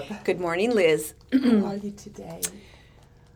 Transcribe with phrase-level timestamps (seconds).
[0.00, 0.24] Deb.
[0.24, 1.14] Good morning, Liz.
[1.32, 2.40] How are you today?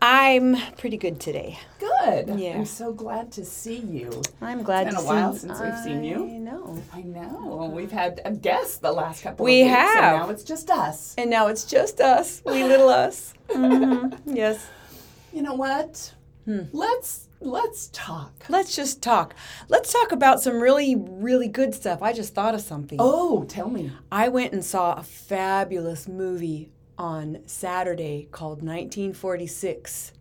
[0.01, 1.59] I'm pretty good today.
[1.79, 2.39] Good.
[2.39, 2.55] Yeah.
[2.55, 4.21] I'm so glad to see you.
[4.41, 5.01] I'm glad to see you.
[5.01, 6.25] It's been to a while see since we've seen you.
[6.25, 6.83] I know.
[6.93, 7.71] I know.
[7.73, 10.13] We've had a guest the last couple We of weeks, have.
[10.13, 11.15] and now it's just us.
[11.17, 13.33] And now it's just us, we little us.
[13.47, 14.35] Mm-hmm.
[14.35, 14.67] Yes.
[15.31, 16.13] You know what?
[16.45, 16.63] Hmm.
[16.73, 18.45] Let's let's talk.
[18.49, 19.35] Let's just talk.
[19.69, 22.01] Let's talk about some really, really good stuff.
[22.01, 22.97] I just thought of something.
[23.01, 23.91] Oh, tell me.
[24.11, 30.13] I went and saw a fabulous movie on Saturday called 1946.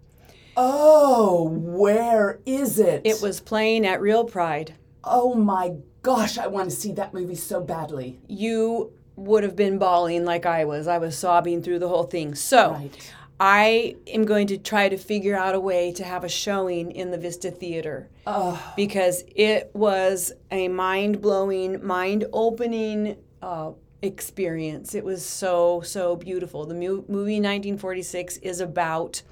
[0.56, 3.02] Oh, where is it?
[3.04, 4.74] It was playing at Reel Pride.
[5.04, 8.18] Oh my gosh, I want to see that movie so badly.
[8.26, 10.86] You would have been bawling like I was.
[10.86, 12.34] I was sobbing through the whole thing.
[12.34, 13.12] So, Right.
[13.38, 17.10] I am going to try to figure out a way to have a showing in
[17.10, 24.94] the Vista Theater Oh, because it was a mind blowing, mind opening uh, experience.
[24.94, 26.64] It was so, so beautiful.
[26.64, 29.22] The mu- movie 1946 is about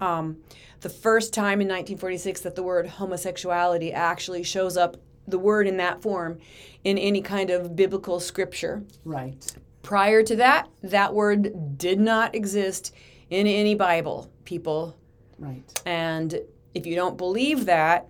[0.00, 0.36] um,
[0.80, 5.78] the first time in 1946 that the word homosexuality actually shows up, the word in
[5.78, 6.38] that form,
[6.84, 8.84] in any kind of biblical scripture.
[9.04, 9.52] right.
[9.82, 12.92] Prior to that, that word did not exist
[13.30, 14.96] in any Bible, people.
[15.38, 15.62] Right.
[15.86, 16.40] And
[16.74, 18.08] if you don't believe that,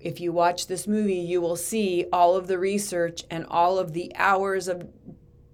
[0.00, 3.92] if you watch this movie, you will see all of the research and all of
[3.92, 4.88] the hours of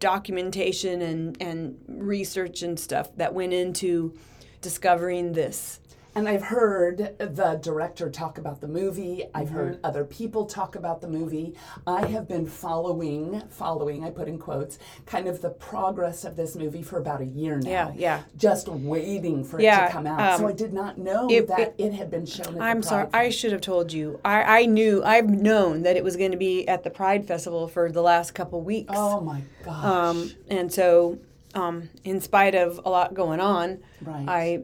[0.00, 4.16] documentation and, and research and stuff that went into
[4.60, 5.80] discovering this.
[6.14, 9.24] And I've heard the director talk about the movie.
[9.34, 9.56] I've Mm-hmm.
[9.56, 11.54] heard other people talk about the movie.
[11.86, 16.56] I have been following, following, I put in quotes, kind of the progress of this
[16.56, 17.70] movie for about a year now.
[17.70, 18.22] Yeah, yeah.
[18.36, 20.38] Just waiting for it to come out.
[20.38, 22.82] so um, I did not know it- that it- it, had been shown at I'm
[22.82, 24.18] sorry, I should have told you.
[24.24, 27.68] I, I knew, I've known that it was going to be at the Pride Festival
[27.68, 28.92] for the last couple weeks.
[28.94, 29.84] Oh my gosh.
[29.84, 31.18] Um, and so,
[31.54, 34.24] um, in spite of a lot going on, Right.
[34.28, 34.62] I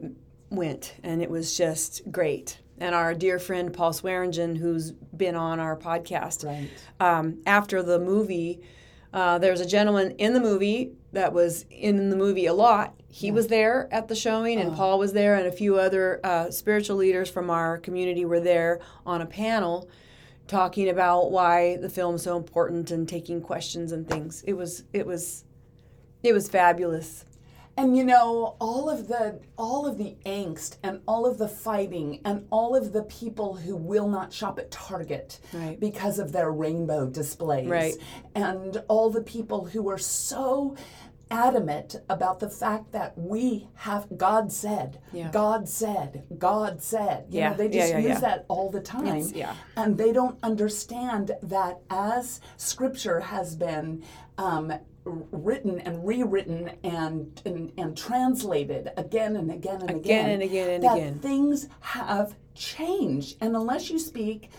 [0.49, 2.59] went, and it was just great.
[2.77, 6.69] And our dear friend Paul Swearingen, who's been on our podcast, right.
[6.99, 8.61] um, after the movie,
[9.13, 12.93] uh, there's a gentleman in the movie that was in the movie a lot.
[13.07, 16.51] He was there at the showing, and Paul was there, and a few other uh,
[16.51, 19.89] spiritual leaders from our community were there on a panel
[20.47, 24.43] talking about why the film's so important and taking questions and things.
[24.45, 25.45] It was it was
[26.23, 27.25] it was fabulous.
[27.77, 32.21] And you know, all of the all of the angst and all of the fighting
[32.23, 35.77] and all of the people who will not shop at Target Right.
[35.79, 37.67] because of their rainbow displays.
[37.67, 37.95] Right.
[38.33, 40.75] And all the people who are so
[41.31, 45.31] adamant about the fact that we have God said, Yeah.
[45.31, 47.25] God said, God said.
[47.29, 48.19] You Yeah, know, they just yeah, use yeah.
[48.19, 49.07] that all the time.
[49.07, 49.55] It's- yeah.
[49.75, 54.03] And they don't understand that as scripture has been
[54.37, 54.71] um,
[55.05, 60.69] written and rewritten and, and and translated again and again and again, Again and again
[60.69, 61.19] and again that again.
[61.19, 63.37] things have changed.
[63.41, 64.49] And unless you speak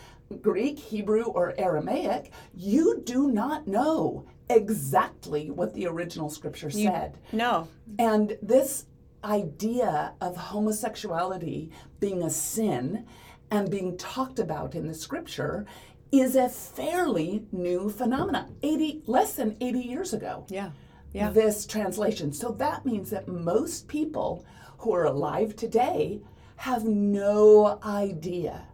[0.41, 7.19] Greek, Hebrew, or Aramaic, you do not know exactly what the original scripture said.
[7.33, 7.69] No.
[7.99, 8.87] And this
[9.25, 11.71] idea of homosexuality
[12.01, 13.07] being a sin
[13.51, 15.67] and being talked about in the scripture
[16.13, 18.57] is a fairly new phenomenon.
[18.63, 20.47] 80 less than 80 years ago.
[20.49, 20.71] Yeah.
[21.13, 21.31] Yeah.
[21.31, 22.33] This translation.
[22.33, 24.45] So that means that most people
[24.79, 26.21] who are alive today
[26.57, 28.67] have no idea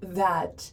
[0.00, 0.70] that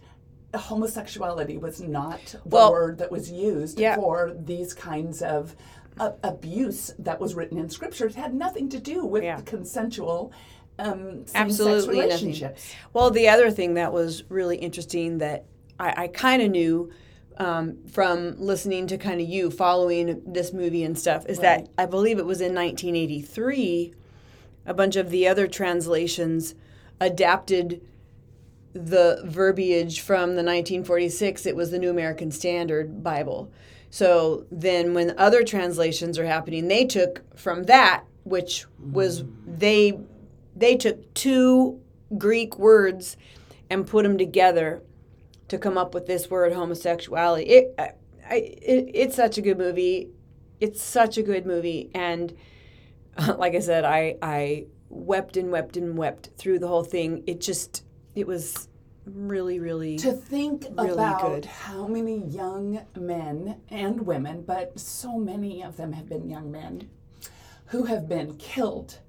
[0.53, 3.95] homosexuality was not the Well, word that was used yeah.
[3.95, 5.55] for these kinds of
[5.99, 8.07] uh, abuse that was written in scripture.
[8.07, 9.41] It had nothing to do with Yeah.
[9.41, 10.31] consensual
[10.79, 12.49] um, Absolutely nothing.
[12.93, 15.45] Well, the other thing that was really interesting that
[15.81, 16.91] I, I kind of knew
[17.37, 21.87] um, from listening to kind of you following this movie and stuff is that I
[21.87, 23.93] believe it was in 1983,
[24.67, 26.53] a bunch of the other translations
[26.99, 27.81] adapted
[28.73, 33.51] the verbiage from the 1946 it was the new american standard bible.
[33.89, 39.99] So then when other translations are happening they took from that which was they
[40.55, 41.81] they took two
[42.17, 43.17] greek words
[43.69, 44.81] and put them together
[45.51, 47.43] to come up with this word homosexuality.
[47.43, 50.09] It, I, it it's such a good movie.
[50.61, 52.33] It's such a good movie, and
[53.37, 57.23] like I said, I I wept and wept and wept through the whole thing.
[57.27, 57.83] It just
[58.15, 58.69] it was
[59.05, 61.45] really really to think really about good.
[61.45, 66.89] how many young men and women, but so many of them have been young men,
[67.65, 68.99] who have been killed,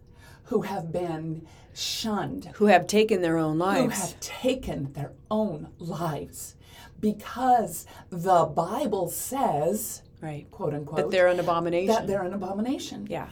[0.44, 5.68] who have been shunned, who have taken their own lives, who have taken their own
[5.78, 6.56] lives
[7.02, 10.50] because the Bible says, right.
[10.50, 11.94] quote unquote, That they're an abomination.
[11.94, 13.06] that they're an abomination.
[13.10, 13.28] yeah.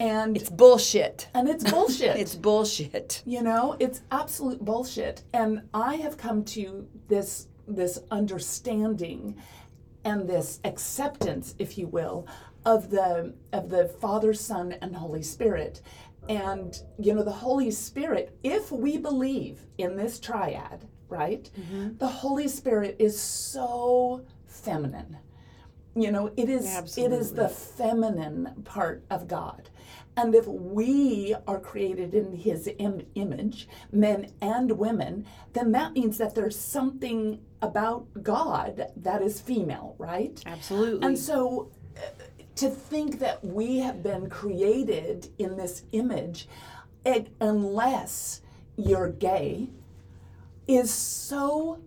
[0.00, 1.28] And It's bullshit.
[1.34, 2.16] and it's bullshit.
[2.22, 3.22] It's bullshit.
[3.26, 5.24] You know, it's absolute bullshit.
[5.32, 9.36] And I have come to this this understanding
[10.04, 12.26] and this acceptance, if you will,
[12.68, 15.80] of the of the Father, Son, and Holy Spirit.
[16.28, 21.50] And you know, the Holy Spirit, if we believe in this triad, right?
[21.58, 21.96] Mm-hmm.
[21.96, 25.16] The Holy Spirit is so feminine.
[25.96, 29.70] You know, it is it is the feminine part of God.
[30.18, 35.24] And if we are created in his Im- image, men and women,
[35.54, 40.42] then that means that there's something about God that is female, right?
[40.44, 41.06] Absolutely.
[41.06, 41.70] And so
[42.58, 46.48] to think that we have been created in this image,
[47.04, 48.42] eh, unless
[48.76, 49.68] you're gay,
[50.66, 51.78] is so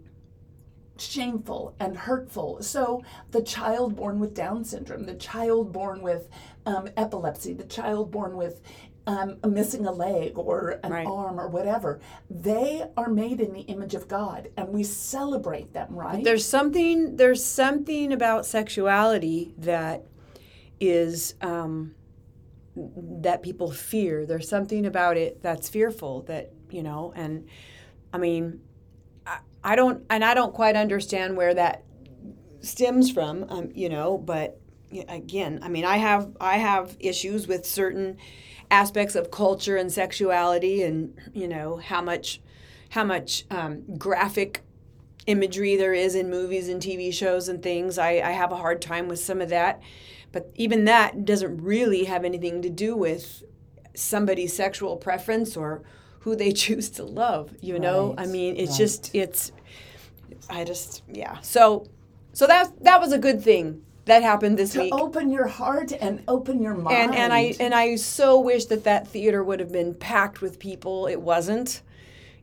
[0.97, 2.61] shameful and hurtful.
[2.61, 6.29] So the child born with Down syndrome, the child born with
[6.65, 8.61] um, epilepsy, the child born with
[9.07, 11.07] um, missing a leg or an Right.
[11.07, 15.95] arm or whatever, they are made in the image of God, and we celebrate them,
[15.95, 16.23] right?
[16.23, 20.05] there's something there's something about sexuality that
[20.81, 21.93] is um,
[22.75, 24.25] that people fear.
[24.25, 27.47] There's something about it that's fearful that you know, and
[28.11, 28.61] I mean,
[29.25, 31.83] I, I don't and I don't quite understand where that
[32.61, 33.45] stems from.
[33.47, 34.59] Um, you know, but
[35.07, 38.17] again, I mean, I have I have issues with certain
[38.71, 42.41] aspects of culture and sexuality, and you know how much
[42.89, 44.63] how much um, graphic
[45.27, 47.97] imagery there is in movies and TV shows and things.
[47.97, 49.81] I, I have a hard time with some of that.
[50.31, 53.43] But even that doesn't really have anything to do with
[53.93, 55.81] somebody's sexual preference or
[56.19, 58.15] who they choose to love, you know?
[58.17, 58.77] I mean, it's right.
[58.77, 59.51] just it's
[60.49, 61.39] I just yeah.
[61.41, 61.87] So
[62.33, 64.93] so that that was a good thing that happened this to week.
[64.93, 66.95] open your heart and open your mind.
[66.95, 70.59] And and I and I so wish that that theater would have been packed with
[70.59, 71.07] people.
[71.07, 71.81] It wasn't.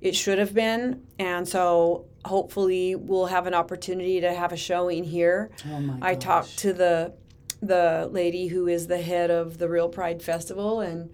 [0.00, 1.02] It should have been.
[1.18, 5.50] And so hopefully we'll have an opportunity to have a showing here.
[5.70, 6.22] Oh my I gosh.
[6.22, 7.12] talked to the
[7.60, 11.10] the lady who is the head of the Reel Pride Festival and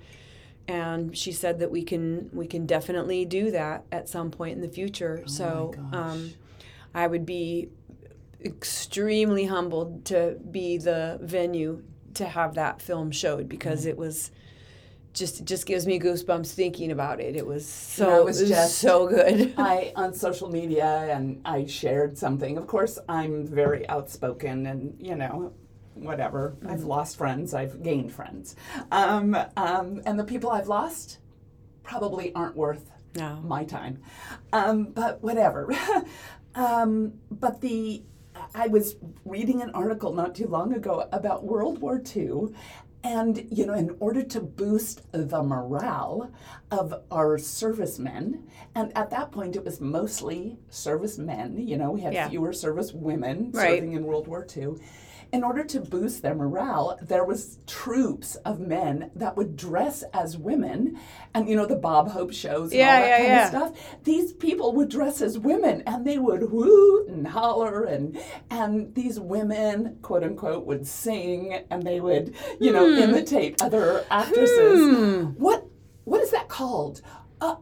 [0.67, 4.61] and she said that we can we can definitely do that at some point in
[4.63, 5.23] the future.
[5.27, 5.95] so Oh gosh.
[5.95, 6.31] um,
[6.95, 7.69] I would be
[8.45, 11.83] extremely humbled to be the venue
[12.15, 14.31] to have that film showed because it was
[15.13, 17.37] just it just gives me goosebumps thinking about it.
[17.37, 19.55] It was so it was it was just- so good.
[19.59, 22.59] I on social media and I shared something.
[22.59, 25.53] Of course, I'm very outspoken and you know,
[25.95, 26.57] whatever.
[26.69, 27.55] I've lost friends.
[27.55, 28.57] I've gained friends,
[28.91, 31.19] um, um, and the people I've lost
[31.83, 33.37] probably aren't worth No.
[33.43, 34.01] my time.
[34.53, 35.73] Um, but whatever.
[36.55, 38.03] um, but the
[38.55, 42.49] I was reading an article not too long ago about World War II.
[43.05, 46.33] And, you know, in order to boost the morale
[46.71, 52.15] of our servicemen, and at that point it was mostly servicemen, you know, we had
[52.15, 52.31] Yeah.
[52.31, 53.75] fewer service women Right.
[53.79, 54.77] serving in World War II.
[55.33, 60.37] In order to boost their morale, there was troops of men that would dress as
[60.39, 60.99] women,
[61.35, 63.43] and you know the Bob Hope shows and Yeah, all that yeah, kind yeah.
[63.45, 63.99] of stuff.
[64.05, 68.17] These people would dress as women, and they would hoot and holler, and
[68.51, 73.03] and these women, quote unquote, would sing, and they would, you know, Hmm.
[73.03, 75.27] imitate other actresses.
[75.37, 75.67] What
[76.05, 77.01] what is that called?
[77.41, 77.57] Uh,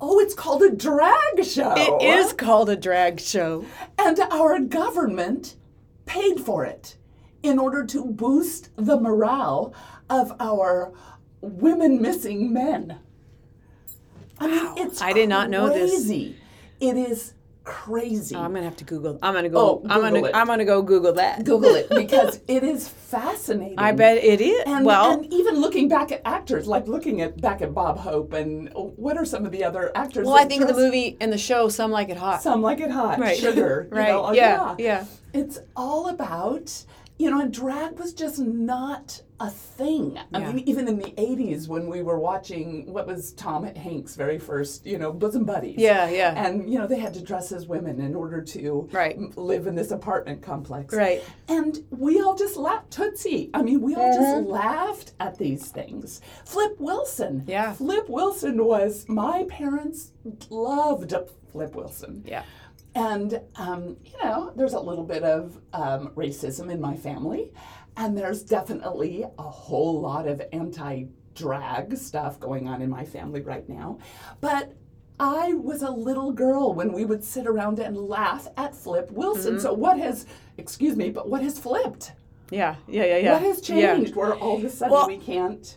[0.00, 1.74] oh, it's called a drag show.
[1.76, 3.64] It is called a drag show.
[3.98, 5.56] And our government
[6.04, 6.96] paid for it
[7.46, 9.72] in order to boost the morale
[10.10, 10.92] of our
[11.40, 12.98] women missing men.
[14.38, 14.74] I mean, Wow.
[14.76, 15.90] it's I did not know this.
[15.92, 16.36] crazy.
[16.80, 17.32] It is
[17.64, 18.34] crazy.
[18.36, 19.18] Oh, I'm gonna have to Google.
[19.22, 19.58] I'm gonna go.
[19.58, 20.24] Oh, I'm gonna.
[20.24, 20.34] It.
[20.34, 21.44] I'm gonna go Google that.
[21.44, 23.78] Google it because it is fascinating.
[23.78, 24.62] I bet it is.
[24.66, 28.32] And, well, and even looking back at actors, like looking at back at Bob Hope
[28.34, 30.26] and what are some of the other actors?
[30.26, 32.42] well, I think in the movie and the show, some like it hot.
[32.42, 33.38] Some like it hot, Right.
[33.38, 34.08] sugar, you right.
[34.08, 34.74] know, oh, yeah.
[34.78, 35.04] Yeah.
[35.32, 36.84] It's all about
[37.18, 40.18] you know, and drag was just not a thing.
[40.32, 40.52] I Yeah.
[40.52, 44.86] mean, even in the 80s when we were watching what was Tom Hanks' very first,
[44.86, 45.76] you know, bosom buddies.
[45.78, 46.32] Yeah, yeah.
[46.34, 49.18] And, you know, they had to dress as women in order to Right.
[49.36, 50.94] live in this apartment complex.
[50.94, 51.22] Right.
[51.48, 53.50] And we all just laughed, Tootsie.
[53.52, 54.50] I mean, we all just mm-hmm.
[54.50, 56.22] laughed at these things.
[56.46, 57.44] Flip Wilson.
[57.46, 57.72] Yeah.
[57.74, 60.12] Flip Wilson was, my parents
[60.48, 61.12] loved
[61.52, 62.22] Flip Wilson.
[62.26, 62.42] Yeah.
[62.96, 67.52] And, um, you know, there's a little bit of um, racism in my family.
[67.98, 73.42] And there's definitely a whole lot of anti drag stuff going on in my family
[73.42, 73.98] right now.
[74.40, 74.72] But
[75.20, 79.60] I was a little girl when we would sit around and laugh at Flip Wilson.
[79.60, 80.24] So, what has,
[80.56, 82.12] excuse me, but what has flipped?
[82.50, 82.76] Yeah.
[82.88, 83.04] Yeah.
[83.04, 83.16] Yeah.
[83.18, 83.32] Yeah.
[83.34, 83.94] What has Yeah.
[83.94, 85.76] changed where all of a sudden Well- we can't?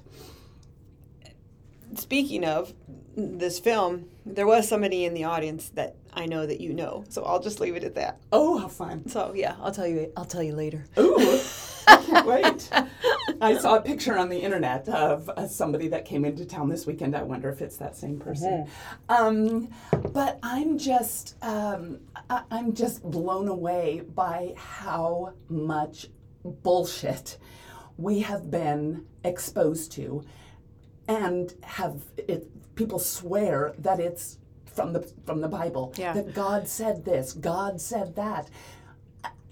[1.95, 2.73] Speaking of
[3.17, 7.23] this film, there was somebody in the audience that I know that you know, so
[7.23, 8.19] I'll just leave it at that.
[8.31, 9.07] Oh, how fun.
[9.07, 10.11] So yeah, I'll tell you.
[10.17, 10.85] I'll tell you later.
[10.97, 11.39] Ooh,
[11.87, 12.69] I can't wait.
[13.41, 16.85] I saw a picture on the internet of uh, somebody that came into town this
[16.85, 17.15] weekend.
[17.15, 18.67] I wonder if it's that same person.
[19.07, 19.69] Um,
[20.13, 21.99] but I'm just, um,
[22.29, 26.07] I- I'm just blown away by how much
[26.43, 27.37] bullshit
[27.97, 30.23] we have been exposed to,
[31.07, 32.47] and have it.
[32.75, 34.37] People swear that it's
[34.79, 35.93] from the from the Bible.
[35.97, 36.13] Yeah.
[36.13, 37.33] That God said this.
[37.33, 38.49] God said that.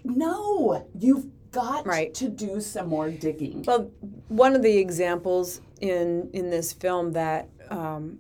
[0.04, 2.14] No, you've got Right.
[2.16, 3.64] to do some more digging.
[3.68, 3.92] Well,
[4.30, 8.20] one of the examples in in this film that um,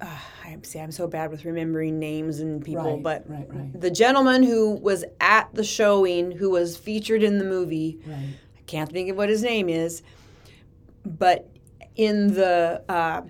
[0.00, 0.06] uh,
[0.44, 3.80] I'm see, I'm so bad with remembering names and people, Right, but right, right.
[3.80, 8.34] the gentleman who was at the showing, who was featured in the movie, Right.
[8.56, 10.02] I can't think of what his name is,
[11.04, 11.48] but
[11.96, 13.22] in the uh,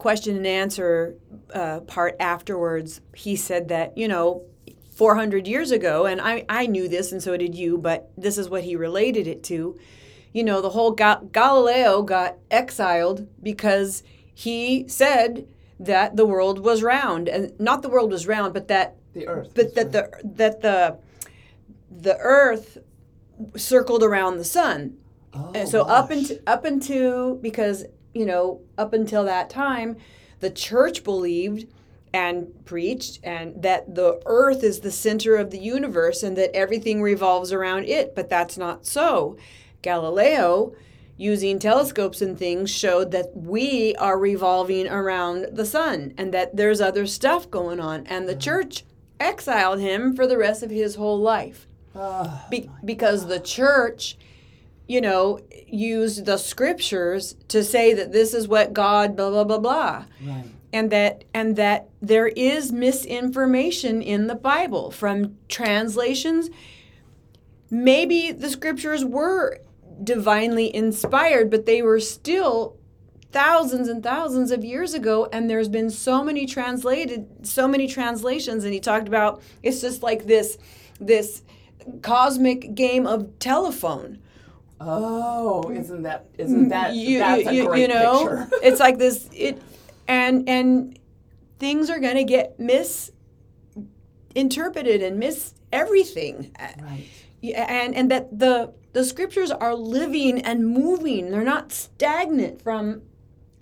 [0.00, 1.14] question and answer
[1.54, 4.42] uh, part afterwards, he said that, you know,
[4.92, 8.48] 400 years ago, and I, I knew this and so did you, but this is
[8.50, 9.78] what he related it to.
[10.32, 14.02] You know, the whole Ga- Galileo got exiled because
[14.34, 15.46] he said
[15.78, 19.52] that the world was round, and not the world was round, but that The earth.
[19.54, 20.98] but that the that the
[21.90, 22.78] the earth
[23.56, 24.96] circled around the sun
[25.32, 27.84] Oh, and so up into up into because
[28.20, 29.96] you know up until that time
[30.40, 31.66] the church believed
[32.12, 37.00] and preached and that the earth is the center of the universe and that everything
[37.00, 39.36] revolves around it but that's not so.
[39.82, 40.74] Galileo
[41.16, 46.80] using telescopes and things showed that we are revolving around the sun and that there's
[46.80, 48.84] other stuff going on and the church
[49.18, 51.66] exiled him for the rest of his whole life.
[51.94, 54.16] Oh, be- because the church,
[54.90, 59.60] you know, use the scriptures to say that this is what God blah blah blah
[59.60, 60.44] blah, right.
[60.72, 66.50] and that and that there is misinformation in the Bible from translations.
[67.70, 69.58] Maybe the scriptures were
[70.02, 72.76] divinely inspired, but they were still
[73.30, 78.64] thousands and thousands of years ago and there's been so many translated so many translations
[78.64, 80.58] and he talked about it's just like this
[80.98, 81.42] this
[82.02, 84.19] cosmic game of telephone
[84.80, 85.78] Oh, mm.
[85.78, 86.70] isn't that isn't mm.
[86.70, 88.48] that you, that's a you- great you know picture?
[88.62, 89.62] it's like this it
[90.08, 90.98] and and
[91.58, 97.04] things are going to get misinterpreted and miss everything right.
[97.42, 103.02] And and that the the scriptures are living and moving they're not stagnant from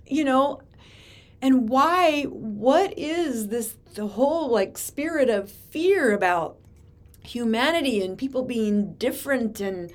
[0.07, 0.61] you know
[1.41, 6.57] and why what is this the whole like spirit of fear about
[7.23, 9.91] humanity and people being different and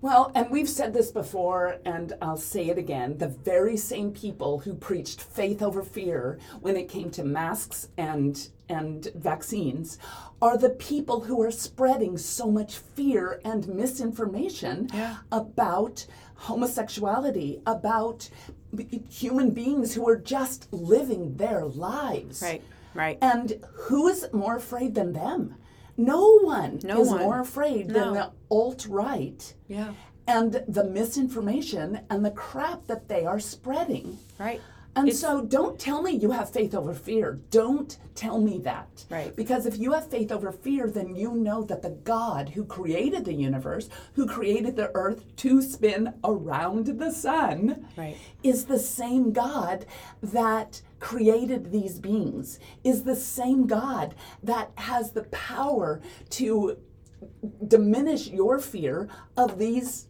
[0.00, 3.18] Well, and we've said this before, and I'll say it again.
[3.18, 8.48] The very same people who preached faith over fear when it came to masks and
[8.70, 9.98] and vaccines
[10.42, 15.16] are the people who are spreading so much fear and misinformation Yeah.
[15.32, 18.28] about homosexuality, about
[19.08, 22.42] human beings who are just living their lives.
[22.42, 22.62] right
[22.94, 25.54] right And who is more afraid than them?
[25.98, 27.20] No one No is one.
[27.20, 27.92] more afraid No.
[27.92, 29.92] than the alt right yeah
[30.26, 34.18] and the misinformation and the crap that they are spreading.
[34.38, 34.60] right
[34.96, 37.38] And It's- so don't tell me you have faith over fear.
[37.50, 39.04] Don't tell me that.
[39.08, 39.36] Right.
[39.36, 43.24] Because if you have faith over fear, then you know that the God who created
[43.24, 48.16] the universe, who created the earth to spin around the sun, Right.
[48.42, 49.86] is the same God
[50.20, 56.00] that created these beings, is the same God that has the power
[56.30, 56.78] to
[57.66, 60.06] diminish your fear of these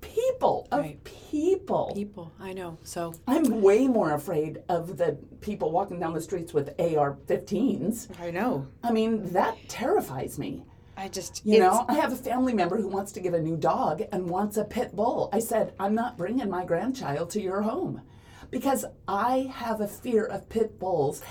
[0.00, 1.02] people, of Right.
[1.04, 1.92] people.
[1.94, 6.52] people i know so I'm way more afraid of the people walking down the streets
[6.54, 8.08] with AR 15s.
[8.20, 10.64] i know I mean, that terrifies me.
[10.96, 13.56] I just You know, I have a family member who wants to get a new
[13.56, 15.28] dog and wants a pit bull.
[15.32, 18.00] I said, I'm not bringing my grandchild to your home
[18.50, 21.22] because I have a fear of pit bulls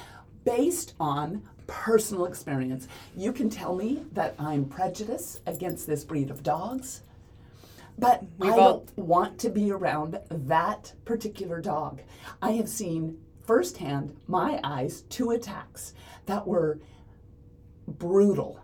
[0.44, 2.88] based on personal experience.
[3.16, 7.02] You can tell me that I'm prejudiced against this breed of dogs,
[7.98, 12.02] but I don't want to be around that particular dog.
[12.42, 15.94] I have seen firsthand, my eyes, two attacks
[16.26, 16.80] that were
[17.88, 18.60] brutal.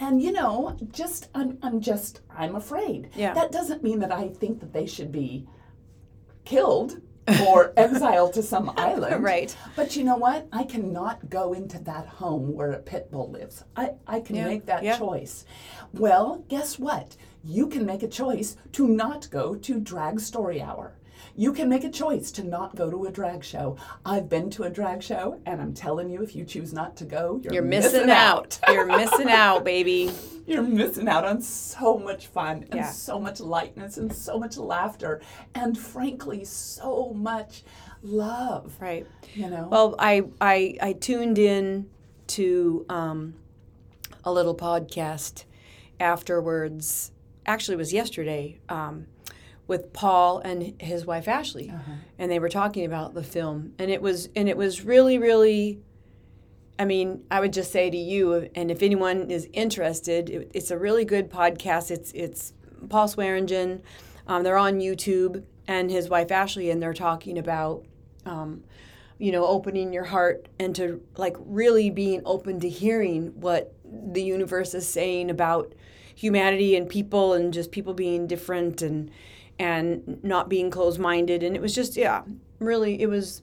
[0.00, 3.10] And you know, just I'm, I'm just I'm afraid.
[3.16, 3.34] Yeah.
[3.34, 5.48] That doesn't mean that I think that they should be
[6.44, 7.00] killed
[7.46, 9.22] or exiled to some island.
[9.22, 9.56] Right.
[9.76, 10.46] But you know what?
[10.52, 13.64] I cannot go into that home where a pit bull lives.
[13.76, 14.98] I, I can Yeah, make that yeah.
[14.98, 15.44] choice.
[15.92, 17.16] Well, guess what?
[17.44, 20.92] You can make a choice to not go to drag story hour.
[21.38, 23.76] You can make a choice to not go to a drag show.
[24.04, 27.04] I've been to a drag show, and I'm telling you, if you choose not to
[27.04, 28.58] go, you're, you're missing, out.
[28.66, 30.10] you're missing out, baby.
[30.48, 32.90] You're missing out on so much fun and Yeah.
[32.90, 35.20] so much lightness and so much laughter
[35.54, 37.64] and frankly so much
[38.02, 38.74] love.
[38.80, 39.06] Right.
[39.34, 39.68] You know?
[39.70, 41.90] Well, I I I tuned in
[42.28, 43.34] to um,
[44.24, 45.44] a little podcast
[46.00, 47.12] afterwards.
[47.44, 49.06] Actually, it was yesterday um,
[49.68, 51.72] with Paul and his wife Ashley,
[52.18, 55.80] and they were talking about the film, and it was and it was really really.
[56.80, 60.70] I mean, I would just say to you, and if anyone is interested, it, it's
[60.70, 61.90] a really good podcast.
[61.90, 62.52] It's it's
[62.88, 63.82] Paul Swearingen.
[64.26, 67.84] Um, they're on YouTube, and his wife Ashley, and they're talking about
[68.26, 68.62] um,
[69.18, 74.22] you know, opening your heart and to like really being open to hearing what the
[74.22, 75.74] universe is saying about
[76.14, 79.10] humanity and people and just people being different and
[79.58, 81.42] and not being closed-minded.
[81.42, 82.22] And it was just yeah
[82.58, 83.42] really it was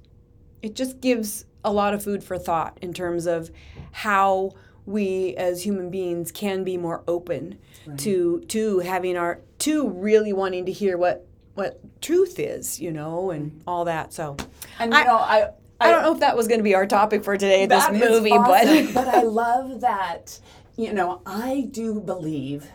[0.62, 3.52] it just gives a lot of food for thought in terms of
[3.92, 4.52] how
[4.86, 7.58] we as human beings can be more open
[7.98, 13.32] to to having our to really wanting to hear what what truth is you know
[13.32, 13.70] and mm-hmm.
[13.70, 14.14] all that.
[14.14, 14.38] So
[14.80, 16.86] and I- you know, I I don't know if that was going to be our
[16.86, 20.40] topic for today, this movie, awesome, but but I love that.
[20.78, 22.70] You know, I do believe,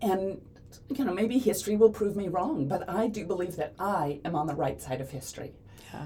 [0.00, 0.40] and
[0.98, 4.34] you know, maybe history will prove me wrong, but I do believe that I am
[4.34, 5.54] on the right side of history.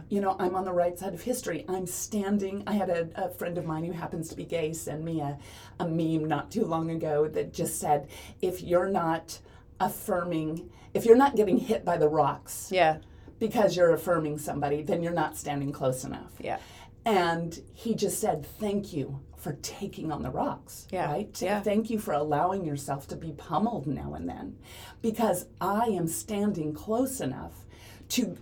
[0.08, 1.64] You know, I'm on the right side of history.
[1.68, 2.64] I'm standing.
[2.66, 5.38] I had a, a friend of mine who happens to be gay send me a,
[5.78, 8.08] a meme not too long ago that just said,
[8.42, 9.38] if you're not
[9.78, 12.98] affirming, if you're not getting hit by the rocks yeah,
[13.38, 16.32] because you're affirming somebody, then you're not standing close enough.
[16.40, 16.58] yeah,
[17.04, 20.88] And he just said, Thank you for taking on the rocks.
[20.90, 21.40] Yeah, Right?
[21.40, 21.62] yeah.
[21.62, 24.58] Thank you for allowing yourself to be pummeled now and then.
[25.02, 27.64] Because I am standing close enough
[28.08, 28.36] to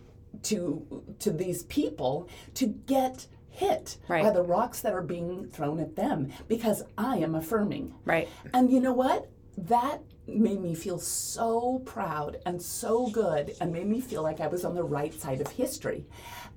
[0.45, 5.95] to to these people to get hit by the rocks that are being thrown at
[5.95, 7.95] them because I am affirming.
[8.07, 8.29] right.
[8.55, 9.29] And you know what?
[9.59, 14.47] That made me feel so proud and so good and made me feel like I
[14.49, 16.07] was on the right side of history.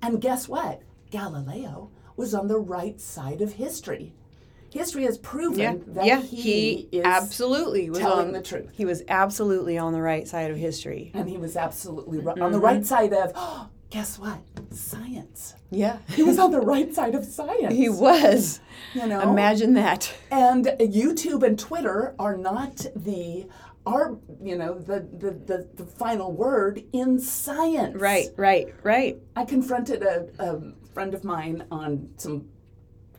[0.01, 0.81] And guess what?
[1.11, 4.13] Galileo was on the right side of history.
[4.71, 6.21] History has proven Yeah, that yeah.
[6.21, 8.69] he, He, is absolutely was telling on the truth.
[8.73, 11.11] He was absolutely on the right side of history.
[11.13, 12.43] and he was absolutely right, Mm-hmm.
[12.43, 13.33] on the right side of
[13.89, 14.39] guess what?
[14.71, 15.55] Science.
[15.71, 17.73] Yeah, He was on the right side of science.
[17.73, 18.59] he was.
[18.93, 19.21] you know.
[19.21, 20.13] Imagine that.
[20.31, 23.47] And YouTube and Twitter are not the
[23.85, 27.95] are you know the, the the the final word in science.
[27.95, 29.17] Right, right, right.
[29.37, 30.59] I confronted a, a
[30.93, 32.49] friend of mine on some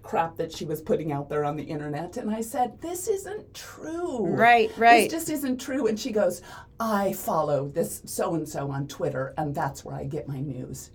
[0.08, 3.52] crap that she was putting out there on the internet and I said, This isn't
[3.52, 4.24] true.
[4.26, 5.10] Right, right.
[5.10, 5.86] This just isn't true.
[5.86, 6.40] And she goes,
[6.80, 10.90] I follow this so and so on Twitter and that's where I get my news.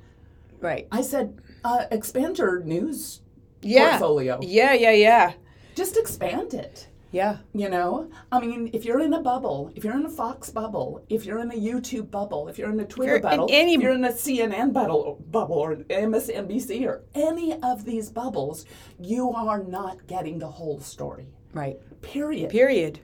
[0.60, 0.88] Right.
[0.92, 3.22] I said, uh, expand your news
[3.62, 3.92] Yeah.
[3.92, 4.40] portfolio.
[4.42, 5.34] Yeah, yeah, yeah.
[5.76, 6.88] Just expand it.
[7.14, 7.38] Yeah.
[7.54, 11.06] You know, I mean, if you're in a bubble, if you're in a Fox bubble,
[11.10, 13.94] if you're in a YouTube bubble, if you're in a Twitter bubble, any- if you're
[13.94, 18.66] in a CNN bubble, bubble or MSNBC or any of these bubbles,
[19.00, 21.28] you are not getting the whole story.
[21.54, 21.78] Right.
[22.02, 22.50] Period.
[22.50, 23.00] Period.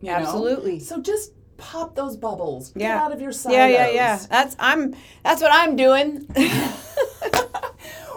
[0.00, 0.16] you know?
[0.16, 0.80] Absolutely.
[0.80, 2.72] So just pop those bubbles.
[2.72, 3.02] Get Yeah.
[3.02, 3.56] out of your silos.
[3.56, 4.18] Yeah, yeah, yeah.
[4.28, 6.26] That's I'm that's what I'm doing.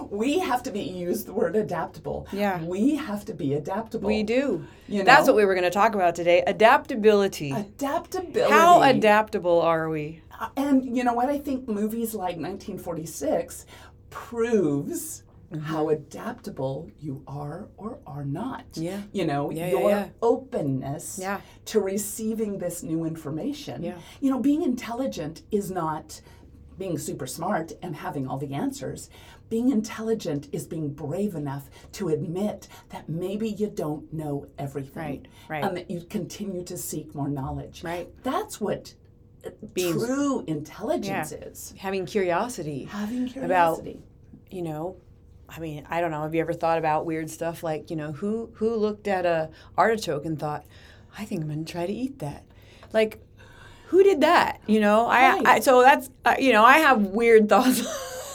[0.10, 2.28] We have to be use the word adaptable.
[2.32, 2.64] Yeah.
[2.64, 4.08] We have to be adaptable.
[4.08, 4.66] we do.
[4.88, 5.04] You know?
[5.06, 6.44] That's what we were going to talk about today.
[6.48, 7.52] Adaptability.
[7.52, 8.52] Adaptability.
[8.52, 10.22] How adaptable are we?
[10.56, 11.30] And you know what?
[11.30, 13.66] I think movies like 1946
[14.10, 15.64] proves Mm-hmm.
[15.64, 18.66] how adaptable you are or are not.
[18.74, 19.04] Yeah.
[19.14, 20.08] You know, Yeah, your yeah.
[20.22, 21.40] openness Yeah.
[21.68, 23.82] to receiving this new information.
[23.82, 23.96] Yeah.
[24.20, 26.20] You know, being intelligent is not
[26.78, 29.10] being super smart and having all the answers.
[29.50, 35.02] Being intelligent is being brave enough to admit that maybe you don't know everything.
[35.04, 35.64] Right, right.
[35.64, 37.84] And that you continue to seek more knowledge.
[37.84, 38.10] Right.
[38.24, 38.94] That's what
[39.46, 41.48] uh, Being- true intelligence Yeah.
[41.48, 41.74] is.
[41.78, 42.86] Having curiosity.
[42.86, 43.92] Having curiosity.
[43.92, 44.04] About-
[44.50, 44.96] you know
[45.50, 48.14] i mean i don't know have you ever thought about weird stuff like you know
[48.14, 50.64] who who looked at a artichoke and thought
[51.18, 52.46] i think i'm going to try to eat that
[52.94, 53.20] like
[53.88, 57.50] who did that you know I, I so that's uh, you know i have weird
[57.54, 57.82] thoughts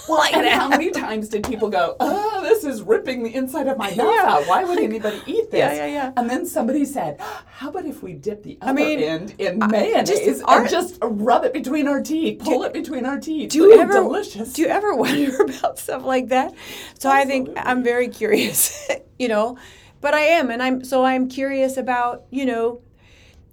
[0.08, 3.68] like and that how many times did people go, oh, this is ripping the inside
[3.68, 4.24] of my mouth Yeah.
[4.26, 4.46] out.
[4.46, 5.58] Why would anybody eat this?
[5.58, 6.12] Yeah, yeah, yeah.
[6.16, 10.10] And then somebody said, how about if we dip the other mean, end in mayonnaise
[10.40, 13.50] and aren't- just rub it between our teeth, pull it between our teeth?
[13.50, 14.52] do you ever delicious.
[14.52, 16.52] do you ever wonder about stuff like that
[16.98, 18.88] so i think i'm very curious
[19.18, 19.56] you know
[20.00, 22.80] but i am and i'm so i'm curious about you know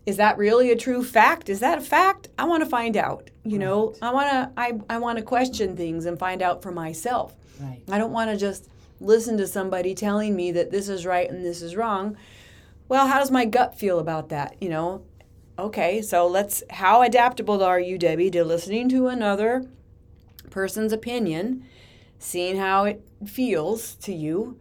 [0.05, 3.29] is that really a true fact is that a fact i want to find out
[3.49, 6.71] you know i want to i, I want to question things and find out for
[6.71, 7.33] myself.
[7.59, 7.81] Right.
[7.89, 8.69] i don't want to just
[9.01, 12.17] listen to somebody telling me that this is right and this is wrong.
[12.87, 15.03] Well how does my gut feel about that you know?
[15.57, 19.65] Okay so let's how adaptable are you debbie to listening to another
[20.49, 21.65] person's opinion
[22.17, 24.59] seeing how it feels to you?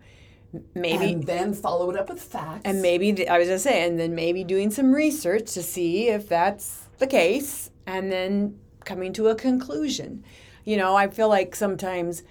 [0.74, 2.62] Maybe and then follow it up with facts.
[2.64, 6.08] and maybe I was going to say and then maybe doing some research to see
[6.08, 10.24] if that's the case, and then coming to a conclusion.
[10.64, 12.22] You know, I feel like sometimes,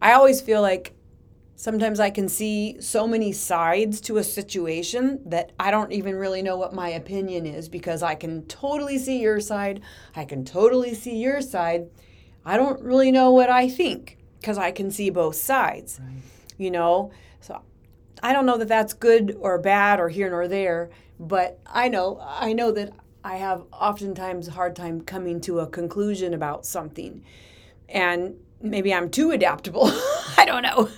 [0.00, 0.94] I always feel like
[1.56, 6.40] sometimes I can see so many sides to a situation that I don't even really
[6.40, 9.80] know what my opinion is because I can totally see your side,
[10.14, 11.90] I can totally see your side.
[12.44, 16.22] I don't really know what I think because I can see both sides Right.
[16.56, 17.60] you know so
[18.22, 22.18] i don't know that that's good or bad or here nor there but i know
[22.22, 22.90] i know that
[23.24, 27.22] i have oftentimes a hard time coming to a conclusion about something.
[27.88, 29.86] And maybe i'm too adaptable.
[30.36, 30.88] I don't know.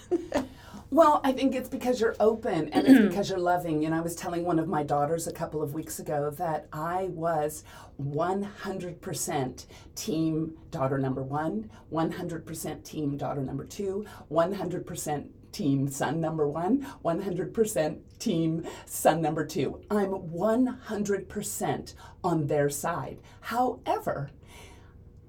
[0.93, 3.85] Well, I think it's because you're open and it's because you're loving.
[3.85, 7.05] And I was telling one of my daughters a couple of weeks ago that I
[7.13, 7.63] was
[8.03, 16.87] 100% team daughter number one, 100% team daughter number two, 100% team son number one,
[17.05, 19.81] 100% team son number two.
[19.91, 23.19] I'm 100% on their side.
[23.41, 24.31] However,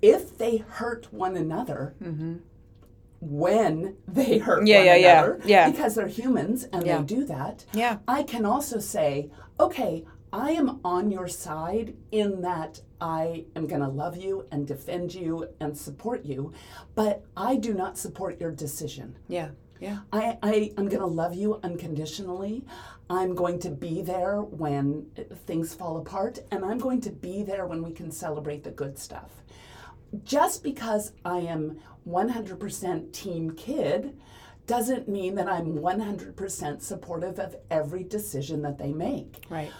[0.01, 2.37] if they hurt one another, mm-hmm.
[3.19, 5.69] when they hurt Yeah, one yeah, yeah, another, yeah.
[5.69, 9.29] because they're humans and they do that, yeah I can also say,
[9.59, 14.65] okay, I am on your side in that I am going to love you and
[14.65, 16.53] defend you and support you,
[16.95, 19.17] but I do not support your decision.
[19.27, 19.49] yeah
[19.81, 22.63] yeah I, I I'm going to love you unconditionally.
[23.09, 25.07] I'm going to be there when
[25.45, 28.97] things fall apart, and I'm going to be there when we can celebrate the good
[28.97, 29.31] stuff.
[30.23, 34.17] Just because I am 100% team kid
[34.65, 39.71] doesn't mean that I'm 100% supportive of every decision that they make right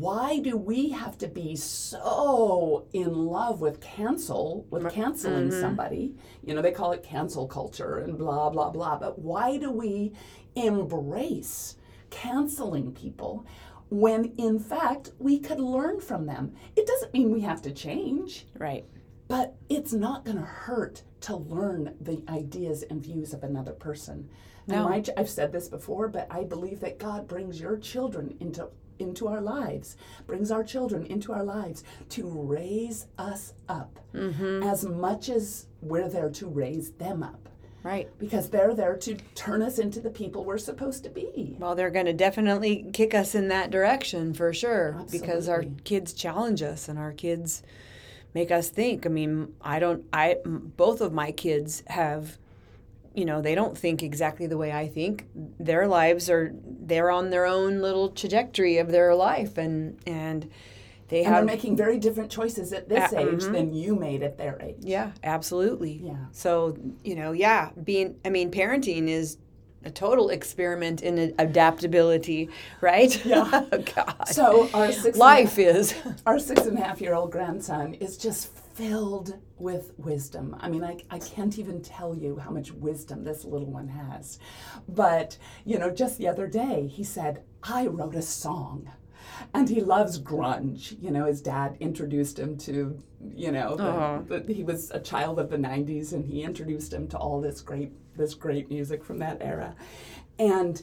[0.00, 5.00] why do we have to be so in love with cancel with mm-hmm.
[5.00, 5.60] canceling mm-hmm.
[5.60, 6.14] somebody?
[6.44, 10.12] You know they call it cancel culture and blah blah blah but why do we
[10.54, 11.76] embrace
[12.10, 13.46] canceling people
[13.90, 16.54] when in fact we could learn from them?
[16.74, 18.46] It doesn't mean we have to change.
[18.58, 18.86] Right.
[19.28, 24.28] But it's not going to hurt to learn the ideas and views of another person.
[24.66, 24.86] No.
[24.86, 28.68] And my, I've said this before, but I believe that God brings your children into
[28.98, 34.62] into our lives, brings our children into our lives to raise us up mm-hmm.
[34.62, 37.48] as much as we're there to raise them up.
[37.82, 41.56] right Because they're there to turn us into the people we're supposed to be.
[41.58, 46.12] well they're going to definitely kick us in that direction for sure because our kids
[46.12, 47.62] challenge us and our kids
[48.34, 52.38] make us think i mean i don't I both of my kids have
[53.14, 55.26] you know they don't think exactly the way i think
[55.60, 56.52] their lives are
[56.86, 60.48] they're on their own little trajectory of their life and and
[61.08, 64.22] they have And they're making very different choices at this Uh, age than you made
[64.22, 64.76] at their age.
[64.80, 66.16] yeah absolutely Yeah.
[66.32, 69.36] so you know yeah being i mean parenting is
[69.84, 72.48] a total experiment in adaptability
[72.80, 73.48] right Yeah.
[73.72, 75.94] oh, god So our six life is
[76.26, 80.56] our six and a half year old grandson is just filled with wisdom.
[80.60, 84.38] I mean, I, I can't even tell you how much wisdom this little one has.
[84.88, 88.90] But, you know, just the other day, he said, I wrote a song.
[89.54, 91.00] And he loves grunge.
[91.02, 93.00] You know, his dad introduced him to,
[93.34, 94.20] you know, the, uh-huh.
[94.26, 97.60] the, he was a child of the 90s and he introduced him to all this
[97.60, 99.74] great, this great music from that era.
[100.38, 100.82] And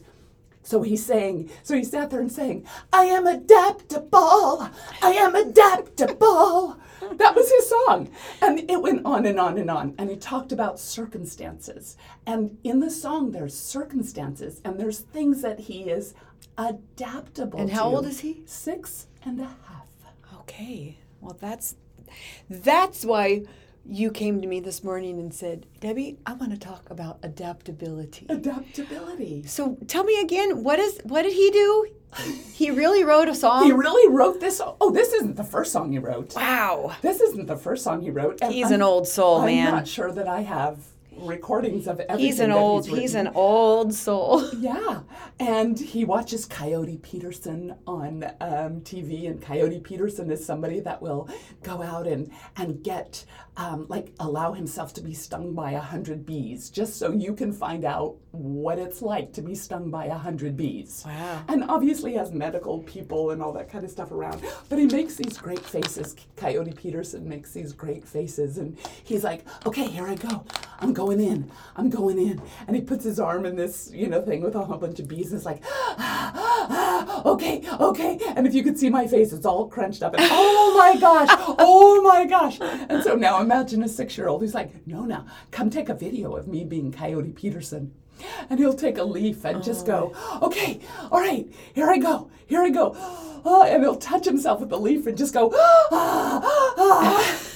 [0.69, 4.69] So he sang, so he sat there and sang, I am adaptable,
[5.01, 6.77] I am adaptable.
[7.13, 8.12] That was his song.
[8.39, 9.95] And it went on and on and on.
[9.97, 11.97] And he talked about circumstances.
[12.27, 16.13] And in the song, there's circumstances and there's things that he is
[16.55, 17.75] adaptable And to.
[17.75, 18.43] how old is he?
[18.45, 19.88] Six and a half.
[20.41, 20.99] Okay.
[21.19, 21.77] Well, that's
[22.47, 23.45] that's why
[23.89, 28.25] you came to me this morning and said, "Debi, I want to talk about adaptability."
[28.30, 29.43] Adaptability.
[29.47, 31.88] So, tell me again, what is what did he do?
[32.54, 33.65] He really wrote a song?
[33.65, 34.62] He really wrote this.
[34.82, 36.36] Oh, this isn't the first song he wrote.
[36.36, 36.95] wow.
[37.02, 38.39] This isn't the first song he wrote.
[38.41, 39.67] and He's I'm- an old soul, man.
[39.67, 40.78] I'm not sure that I have
[41.21, 42.25] recordings of everything.
[42.25, 44.49] He's an old He's, he's an old soul.
[44.60, 45.01] Yeah,
[45.39, 51.29] and he watches Coyote Peterson on um, TV, and Coyote Peterson is somebody that will
[51.63, 53.23] go out and and get
[53.55, 57.53] um, like allow himself to be stung by a hundred bees, just so you can
[57.53, 61.03] find out what it's like to be stung by a hundred bees.
[61.05, 61.43] Wow.
[61.47, 65.15] And obviously has medical people and all that kind of stuff around, but he makes
[65.15, 66.15] these great faces.
[66.36, 70.43] Coyote Peterson makes these great faces, and he's like, "Okay, here I go.
[70.79, 71.50] I'm going in.
[71.76, 74.60] I'm going in." And he puts his arm in this, you know, thing with a
[74.60, 76.34] whole bunch of bees, and it's like, ah,
[76.69, 80.24] ah, "Okay, okay." And if you could see my face, it's all crunched up, and
[80.30, 82.60] oh my gosh, oh my gosh.
[82.62, 86.48] And so now imagine a six-year-old who's like, "No, no, come take a video of
[86.48, 87.93] me being Coyote Peterson."
[88.50, 90.80] And he'll take a leaf and just go, okay,
[91.12, 92.93] all right, here I go, here I go.
[93.45, 96.41] Oh, and he'll touch himself with the leaf and just go, ah,
[96.78, 97.32] ah.
[97.32, 97.45] if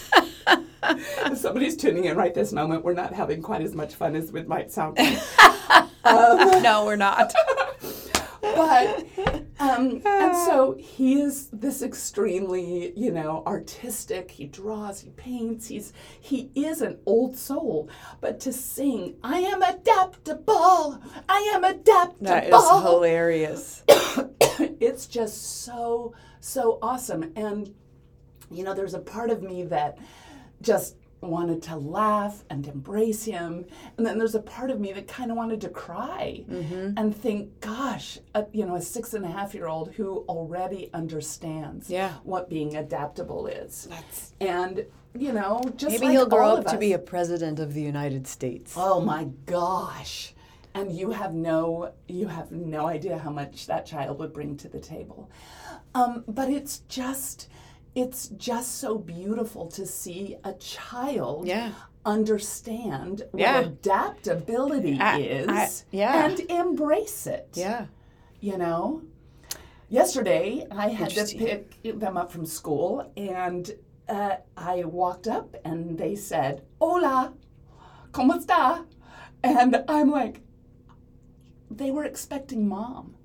[1.36, 4.48] somebody's tuning in right this moment, we're not having quite as much fun as it
[4.48, 4.98] might sound.
[6.06, 7.34] no, we're not.
[8.42, 9.08] but
[9.60, 15.94] um, and so he is this extremely you know artistic he draws he paints he's
[16.20, 22.50] he is an old soul but to sing i am adaptable i am adaptable That
[22.50, 23.84] is hilarious.
[24.80, 27.74] it's just so so awesome and
[28.52, 29.98] you know there's a part of me that
[30.64, 33.66] just wanted to laugh and embrace him
[33.98, 36.98] and then there's a part of me that kind of wanted to cry Mm-hmm.
[36.98, 40.90] and think gosh a, you know a six and a half year old who already
[40.94, 42.12] understands Yeah.
[42.24, 44.86] what being adaptable is That's and
[45.18, 48.28] you know just maybe like he'll grow up to be a president of the United
[48.28, 48.74] States.
[48.76, 50.34] Oh my gosh.
[50.76, 54.68] And you have no you have no idea how much that child would bring to
[54.68, 55.30] the table.
[55.96, 57.48] Um, but it's just
[57.96, 61.72] it's just so beautiful to see a child Yeah.
[62.06, 66.26] understand what adaptability I- is I- yeah.
[66.26, 67.50] and embrace it.
[67.54, 67.86] Yeah.
[68.40, 69.02] You know?
[69.90, 73.70] Yesterday, I had to pick them up from school, and
[74.10, 77.34] uh, I walked up and they said, Hola,
[78.12, 78.86] ¿cómo está?
[79.44, 80.42] And I'm like,
[81.70, 83.16] they were expecting mom.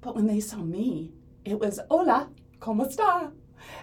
[0.00, 1.12] But when they saw me,
[1.44, 2.28] it was, Hola,
[2.60, 3.32] ¿cómo está?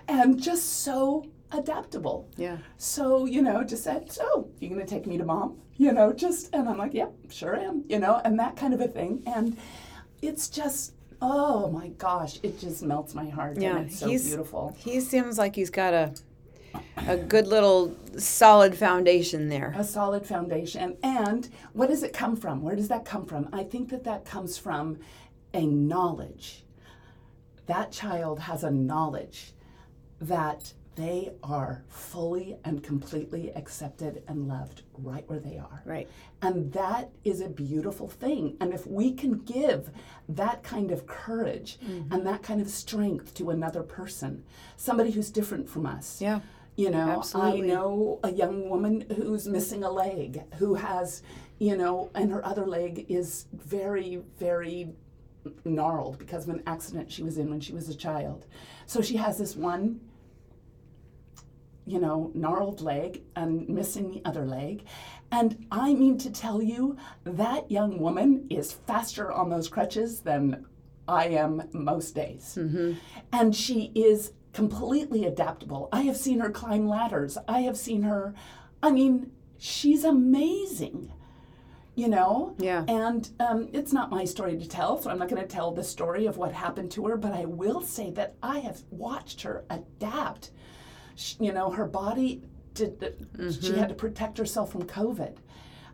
[0.07, 2.29] And just so adaptable.
[2.37, 2.57] Yeah.
[2.77, 5.57] So, you know, just said, So, you're going to take me to mom?
[5.77, 8.81] You know, just, and I'm like, Yep, sure am, you know, and that kind of
[8.81, 9.23] a thing.
[9.25, 9.57] And
[10.21, 13.57] it's just, oh my gosh, it just melts my heart.
[13.59, 14.75] Yeah, so he's- beautiful.
[14.77, 16.13] He seems like he's got a
[17.07, 19.73] a good little solid foundation there.
[19.75, 20.97] A solid foundation.
[21.01, 22.61] And what does it come from?
[22.61, 23.49] Where does that come from?
[23.51, 24.99] I think that that comes from
[25.53, 26.63] a knowledge.
[27.65, 29.53] That child has a knowledge
[30.21, 35.81] that they are fully and completely accepted and loved right where they are.
[35.85, 36.09] Right.
[36.41, 38.57] And that is a beautiful thing.
[38.59, 39.91] And if we can give
[40.27, 42.13] that kind of courage Mm-hmm.
[42.13, 44.43] and that kind of strength to another person,
[44.75, 46.21] somebody who's different from us.
[46.21, 46.41] Yeah.
[46.75, 47.63] You know, Absolutely.
[47.63, 51.23] I know a young woman who's missing a leg, who has,
[51.59, 54.89] you know, and her other leg is very, very
[55.65, 58.45] gnarled because of an accident she was in when she was a child.
[58.85, 59.99] So she has this one
[61.89, 64.83] you know, gnarled leg and missing the other leg.
[65.31, 70.65] And I mean to tell you, that young woman is faster on those crutches than
[71.07, 72.53] I am most days.
[73.33, 75.89] And she is completely adaptable.
[75.91, 77.37] I have seen her climb ladders.
[77.47, 78.33] I have seen her,
[78.83, 81.11] I mean, she's amazing.
[81.95, 82.55] You know?
[82.59, 82.85] Yeah.
[82.87, 85.83] And um, it's not my story to tell, so I'm not going to tell the
[85.83, 89.65] story of what happened to her, but I will say that I have watched her
[89.69, 90.51] adapt
[91.19, 92.41] sh- you know, her body
[92.73, 92.99] did.
[92.99, 93.09] The,
[93.61, 95.33] She had to protect herself from COVID.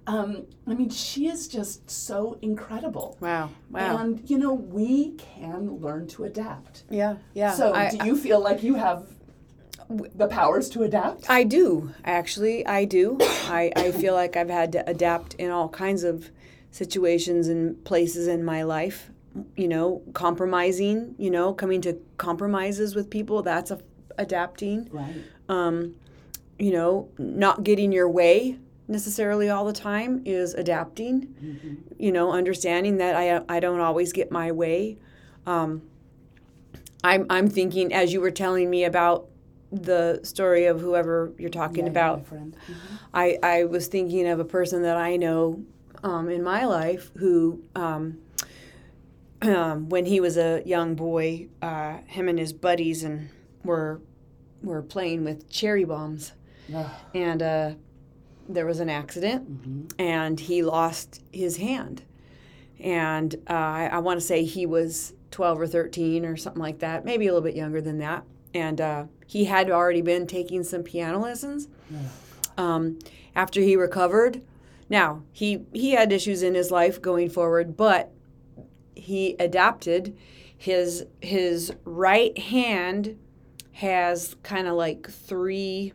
[0.07, 3.17] Um, I mean, she is just so incredible.
[3.19, 3.49] Wow.
[3.71, 3.97] Wow.
[3.97, 6.83] And you know, we can learn to adapt.
[6.91, 7.15] yeah.
[7.33, 7.53] Yeah.
[7.53, 9.07] So, I, do you feel like you have
[10.15, 11.27] the powers to adapt?
[11.29, 12.65] I do actually.
[12.67, 13.17] I do.
[13.59, 16.29] I, I feel like I've had to adapt in all kinds of
[16.71, 19.09] situations and places in my life.
[19.57, 23.79] you know, compromising, you know, coming to compromises with people, that's a,
[24.17, 24.89] adapting.
[24.91, 25.15] Right.
[25.49, 25.95] Um,
[26.57, 31.77] you know, not getting your way necessarily all the time is adapting.
[31.97, 34.97] You know, understanding that I I don't always get my way.
[35.45, 35.81] Um,
[37.03, 39.27] I'm I'm thinking as you were telling me about
[39.71, 42.25] the story of whoever you're talking Yeah, about.
[42.25, 42.55] friend.
[43.13, 45.63] I, I was thinking of a person that I know
[46.03, 48.19] um, in my life who, um,
[49.41, 53.29] um, when he was a young boy, uh, him and his buddies and
[53.65, 54.01] were
[54.63, 56.33] were playing with cherry bombs,
[57.13, 57.71] and uh,
[58.49, 59.47] there was an accident,
[59.99, 62.03] and he lost his hand,
[62.79, 66.79] and uh, I, I want to say he was twelve or thirteen or something like
[66.79, 68.23] that, maybe a little bit younger than that,
[68.53, 71.67] and uh, he had already been taking some piano lessons.
[72.57, 72.99] Um,
[73.35, 74.41] after he recovered.
[74.89, 78.11] Now he he had issues in his life going forward, but
[78.95, 80.15] he adapted.
[80.57, 83.17] His his right hand
[83.75, 85.91] has kind of like three,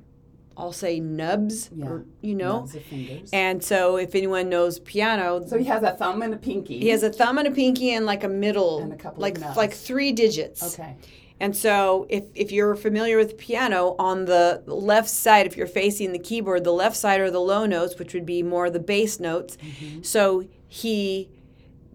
[0.55, 1.87] I'll say nubs, Yeah.
[1.87, 2.59] or, you know.
[2.59, 3.31] Lots of fingers.
[3.33, 6.79] And so if anyone knows piano, so he has a thumb and a pinky.
[6.79, 9.39] he has a thumb and a pinky and like a middle, And a couple of
[9.39, 10.75] like like three digits.
[10.79, 10.95] Okay.
[11.43, 16.13] And so, if, if you're familiar with piano, on the left side, if you're facing
[16.13, 19.19] the keyboard, the left side are the low notes, which would be more the bass
[19.19, 19.57] notes.
[19.57, 20.03] Mm-hmm.
[20.03, 21.31] So he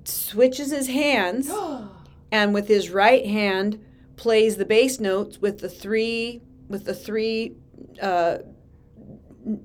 [0.03, 1.51] switches his hands
[2.31, 3.84] and with his right hand
[4.15, 7.55] plays the bass notes with the three with the three
[8.01, 8.37] uh,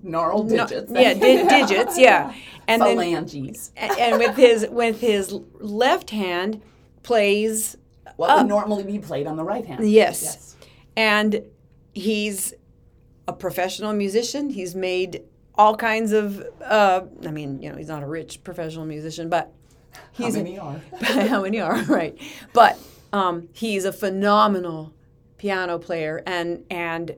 [0.03, 0.93] Gnarled no- digits.
[0.95, 2.35] yeah di- digits yeah
[2.69, 3.73] and then Phalanges.
[3.77, 6.61] and and with his with his left hand
[7.03, 7.77] plays
[8.17, 9.89] What would normally be played on the right hand.
[9.91, 10.23] Yes.
[10.23, 10.57] Yes.
[10.97, 11.43] and
[11.95, 12.53] he's
[13.27, 14.51] a professional musician.
[14.51, 15.23] He's made
[15.55, 16.43] all kinds of.
[16.63, 19.53] Uh, I mean, you know, he's not a rich professional musician, but
[20.19, 20.81] How he's many are?
[21.01, 22.19] how many are right?
[22.53, 22.79] But
[23.13, 24.93] um, he's a phenomenal
[25.39, 27.15] piano player, and and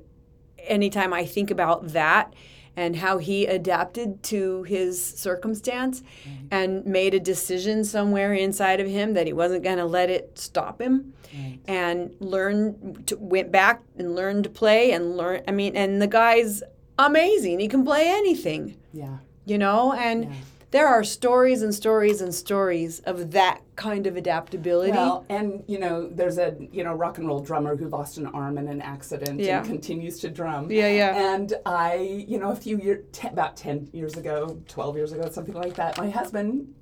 [0.59, 2.33] anytime I think about that
[2.77, 6.03] and how he adapted to his circumstance
[6.51, 10.39] and made a decision somewhere inside of him that he wasn't going to let it
[10.39, 11.59] stop him Right.
[11.67, 16.07] and learned to, went back and learned to play and learn I mean and the
[16.07, 16.63] guy's
[16.99, 19.17] amazing he can play anything Yeah.
[19.45, 20.31] you know and Yeah.
[20.73, 25.79] There are stories and stories and stories of that kind of adaptability Well, and you
[25.79, 28.81] know, there's a you know rock and roll drummer who lost an arm in an
[28.83, 29.59] accident Yeah.
[29.59, 30.71] and continues to drum.
[30.71, 31.35] Yeah, yeah.
[31.35, 35.55] And I, you know, a few years, about ten years ago, twelve years ago, something
[35.55, 36.75] like that, my husband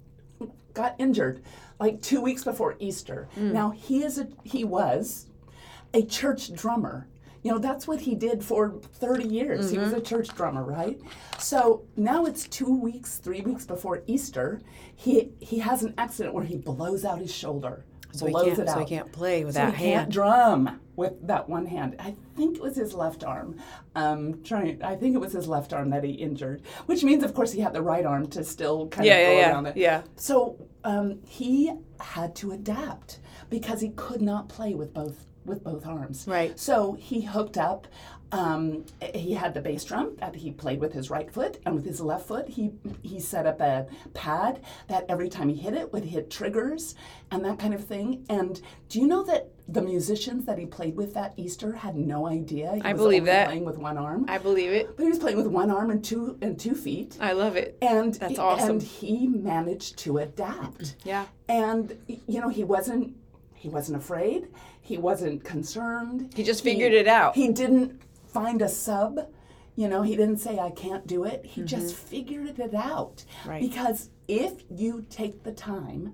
[0.72, 1.42] got injured,
[1.80, 3.28] like two weeks before Easter.
[3.36, 3.52] Mm.
[3.52, 5.26] Now he is a he was
[5.92, 7.06] a church drummer.
[7.42, 9.70] You know, that's what he did for 30 years.
[9.70, 9.84] He Mm-hmm.
[9.84, 11.00] was a church drummer, right?
[11.38, 14.60] So now it's two weeks, three weeks before Easter.
[14.94, 17.84] He he has an accident where he blows out his shoulder.
[18.12, 18.74] so he blows can't it out.
[18.74, 21.96] so he can't play with So that he can't hand drum with that one hand.
[21.98, 23.56] I think it was his left arm.
[23.94, 27.32] Um, trying, I think it was his left arm that he injured, which means, of
[27.34, 29.66] course, he had the right arm to still kind yeah of go yeah yeah around
[29.66, 29.76] it.
[29.76, 35.64] yeah So um, he had to adapt because he could not play with both with
[35.64, 36.26] both arms.
[36.28, 36.58] Right.
[36.58, 37.86] So he hooked up.
[38.32, 41.84] Um, he had the bass drum that he played with his right foot, and with
[41.84, 42.70] his left foot, he
[43.02, 46.94] he set up a pad that every time he hit it would hit triggers
[47.32, 48.24] and that kind of thing.
[48.28, 52.28] And do you know that the musicians that he played with that Easter had no
[52.28, 53.46] idea he I was believe that.
[53.48, 54.26] playing with one arm?
[54.28, 57.16] I believe it but he was playing with one arm and two and two feet.
[57.20, 58.70] I love it And That's awesome.
[58.70, 60.94] And he managed to adapt.
[61.04, 63.16] yeah And you know, he wasn't
[63.54, 64.48] he wasn't afraid.
[64.90, 66.32] He wasn't concerned.
[66.34, 67.36] He just figured it out.
[67.36, 69.20] He didn't find a sub.
[69.76, 71.46] You know, he didn't say I can't do it.
[71.46, 72.06] He just Mm-hmm.
[72.08, 73.24] figured it out.
[73.46, 73.60] Right.
[73.62, 76.12] Because if you take the time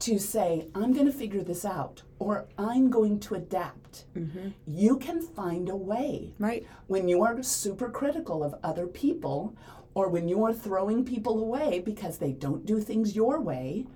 [0.00, 4.48] to say I'm going to figure this out or I'm going to adapt, Mm-hmm.
[4.66, 9.54] you can find a way right when you are super critical of other people
[9.94, 13.86] or when you are throwing people away because they don't do things your way,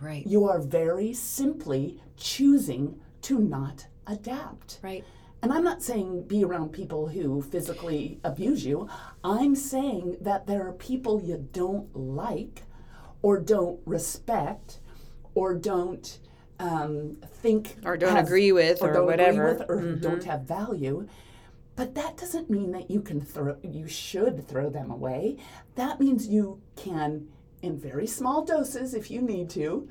[0.00, 4.78] right you are very simply choosing to not adapt.
[4.82, 5.04] right
[5.42, 8.88] And I'm not saying be around people who physically abuse you.
[9.22, 12.62] I'm saying that there are people you don't like
[13.22, 14.80] or don't respect
[15.34, 16.18] or don't
[16.58, 19.44] um, think Or don't have- agree with or don't whatever.
[19.52, 21.06] with or who don't have value.
[21.74, 25.36] But that doesn't mean that you can throw you should throw them away.
[25.74, 27.28] That means you can
[27.60, 29.86] in very small doses if you need to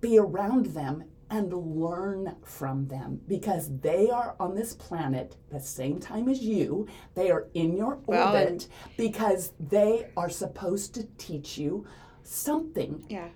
[0.00, 5.98] be around them and learn from them because they are on this planet the same
[5.98, 6.86] time as you.
[7.14, 11.84] They are in your Well, orbit because they are supposed to teach you
[12.22, 13.04] something.
[13.08, 13.28] yeah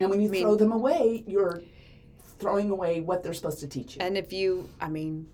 [0.00, 1.62] And when you throw them away, you're
[2.38, 4.02] throwing away what they're supposed to teach you.
[4.02, 5.26] And if you, I mean,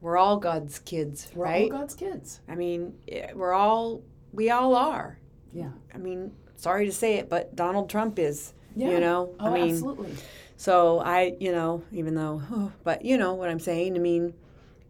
[0.00, 1.68] we're all God's kids, right?
[1.68, 2.40] We're all God's kids.
[2.48, 5.18] I mean, eh, we're all, we all are.
[5.52, 5.70] Yeah.
[5.94, 8.54] I mean, sorry to say it, but Donald Trump is.
[8.76, 8.90] Yeah.
[8.90, 10.14] You know, Oh, I mean, absolutely.
[10.60, 13.96] So I, you know, even though, but you know what I'm saying.
[13.96, 14.34] I mean,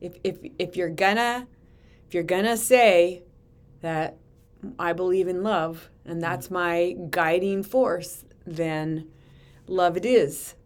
[0.00, 1.46] if if if you're gonna,
[2.08, 3.22] if you're gonna say
[3.80, 4.16] that
[4.80, 6.22] I believe in love and mm-hmm.
[6.22, 9.06] that's my guiding force, then
[9.68, 10.56] love it is.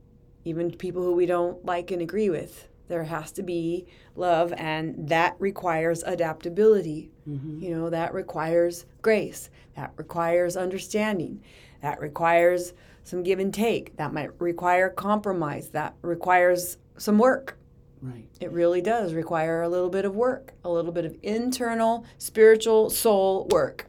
[0.46, 3.86] Even people who we don't like and agree with, there has to be
[4.16, 7.10] love, and that requires adaptability.
[7.28, 7.62] Mm-hmm.
[7.62, 9.50] You know, that requires grace.
[9.76, 11.42] That requires understanding.
[11.84, 12.72] That requires
[13.02, 13.94] some give and take.
[13.98, 15.68] That might require compromise.
[15.68, 17.58] That requires some work.
[18.00, 18.24] Right.
[18.40, 22.88] It really does require a little bit of work, a little bit of internal, spiritual,
[22.88, 23.84] soul work.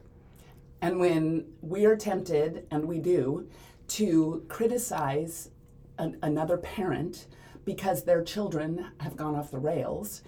[0.82, 3.48] And when we are tempted, and we do,
[3.88, 5.48] to criticize
[5.96, 7.28] an, another parent
[7.64, 10.22] because their children have gone off the rails,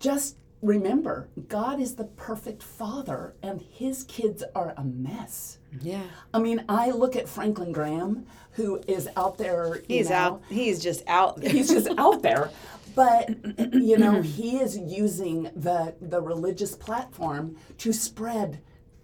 [0.00, 5.58] just remember God is the perfect father, and his kids are a mess.
[5.80, 6.02] Yeah.
[6.34, 9.82] I mean, I look at Franklin Graham, who is out there.
[9.88, 10.42] He's know, out.
[10.48, 11.50] He's just out there.
[11.50, 12.50] he's just out there
[12.96, 13.28] but
[13.72, 18.60] you know he is using the the religious platform to spread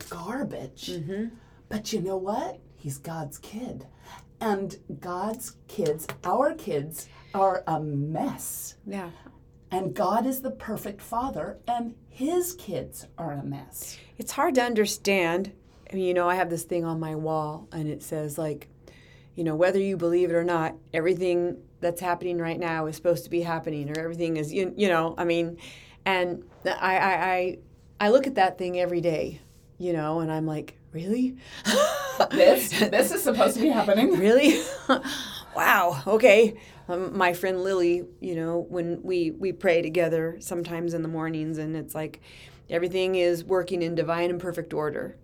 [0.09, 1.27] garbage Mm-hmm.
[1.69, 3.87] but you know what he's god's kid
[4.41, 9.11] and god's kids our kids are a mess yeah.
[9.71, 14.63] And god is the perfect father and his kids are a mess It's hard to
[14.63, 15.53] understand.
[15.91, 18.69] I mean, you know, I have this thing on my wall and it says, like,
[19.35, 23.25] you know, whether you believe it or not, everything that's happening right now is supposed
[23.25, 25.59] to be happening or everything is, you, you know, I mean,
[26.07, 27.59] and I, I, I,
[28.01, 29.41] I look at that thing every day,
[29.79, 31.37] you know, and I'm like, really?
[32.31, 34.63] this this is supposed to be happening really
[35.57, 36.57] wow okay
[36.89, 41.59] um, my friend lily you know when we we pray together sometimes in the mornings
[41.59, 42.21] and it's like
[42.71, 45.17] everything is working in divine and perfect order.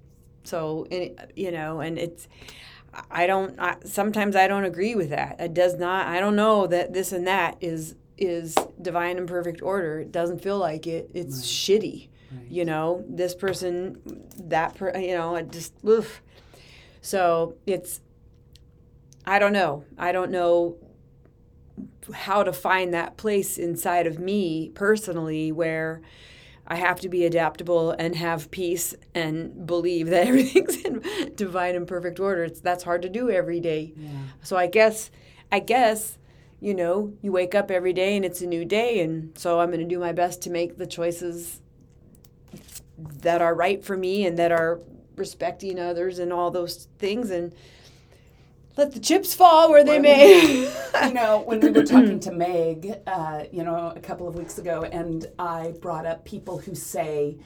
[0.45, 2.29] So and you know and it's
[3.11, 5.41] i don't I, sometimes i don't agree with that.
[5.41, 9.63] It does not i don't know that this and that is is divine and perfect
[9.63, 10.01] order.
[10.01, 11.11] It doesn't feel like it.
[11.15, 12.09] It's shitty
[12.49, 13.05] you know?
[13.09, 14.01] This person
[14.37, 16.23] that per you know it just oof.
[17.01, 18.01] so it's
[19.25, 19.85] I don't know.
[19.99, 20.77] I don't know
[22.13, 26.03] how to find that place inside of me personally where
[26.67, 31.03] I have to be adaptable and have peace and believe that everything's in
[31.35, 32.45] divine and perfect order.
[32.45, 33.93] It's that's hard to do every day.
[34.43, 35.11] So I guess
[35.51, 36.19] I guess
[36.61, 39.71] you know, you wake up every day and it's a new day and so I'm
[39.71, 41.61] going to do my best to make the choices
[43.23, 44.81] that are right for me and that are
[45.17, 47.53] respecting others and all those things and
[48.77, 50.63] let the chips fall where they may.
[51.07, 54.59] you know, when we were talking to Meg, uh, you know, a couple of weeks
[54.59, 57.37] ago, and I brought up people who say,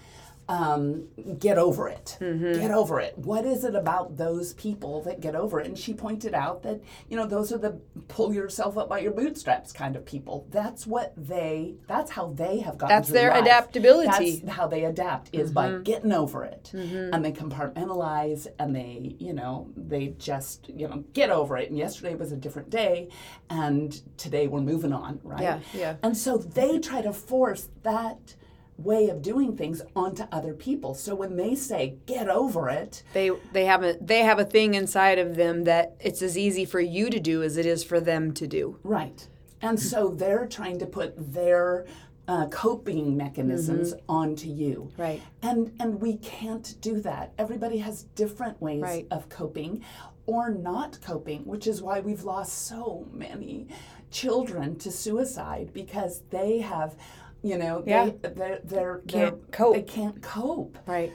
[0.49, 2.17] um, get over it.
[2.21, 2.61] Mm-hmm.
[2.61, 3.19] Get over it.
[3.19, 5.67] What is it about those people that get over it?
[5.67, 9.13] And she pointed out that, you know, those are the pull yourself up by your
[9.13, 10.47] bootstraps kind of people.
[10.51, 13.43] That's what they, that's how they have gotten That's their life.
[13.43, 14.41] adaptability.
[14.41, 15.83] That's how they adapt is by mm-hmm.
[15.83, 16.71] getting over it.
[16.73, 17.13] Mm-hmm.
[17.13, 21.71] And they compartmentalize and they, you know, they just, you know, get over it.
[21.71, 23.09] And yesterday was a different day
[23.51, 25.43] and today we're moving on, right?
[25.43, 25.97] Yeah, yeah.
[26.05, 28.37] And so they try to force that
[28.79, 30.95] way of doing things onto other people.
[30.95, 34.75] So when they say get over it, they they have a they have a thing
[34.75, 38.01] inside of them that it's as easy for you to do as it is for
[38.01, 38.79] them to do.
[38.83, 39.27] right.
[39.63, 41.87] And so they're trying to put their
[42.29, 44.91] uh, coping mechanisms onto you.
[44.93, 45.03] Mm-hmm.
[45.03, 45.23] Right.
[45.43, 47.33] And and we can't do that.
[47.39, 49.07] Everybody has different ways Right.
[49.11, 49.83] of coping
[50.27, 53.69] or not coping, which is why we've lost so many
[54.11, 56.97] children to suicide because they have
[57.43, 58.07] you know, Yeah.
[58.23, 59.75] they they're, they're, Can't they're- cope.
[59.75, 60.79] They can't cope.
[60.87, 61.13] Right.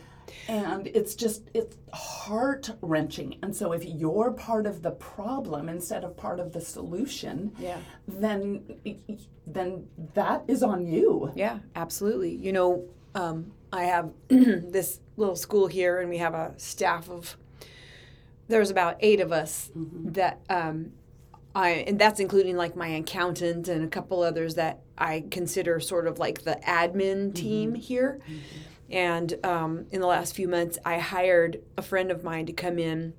[0.47, 3.37] And it's just it's heart wrenching.
[3.43, 7.79] And so if you're part of the problem instead of part of the solution, Yeah.
[8.07, 8.63] then
[9.45, 11.31] then that is on you.
[11.35, 12.33] Yeah, absolutely.
[12.35, 17.35] You know, um, I have this little school here, and we have a staff of.
[18.47, 20.91] There's about eight of us that um,
[21.53, 26.07] I, and that's including like my accountant and a couple others that I consider sort
[26.07, 28.19] of like the admin team here.
[28.89, 32.77] And um, in the last few months, I hired a friend of mine to come
[32.79, 33.13] in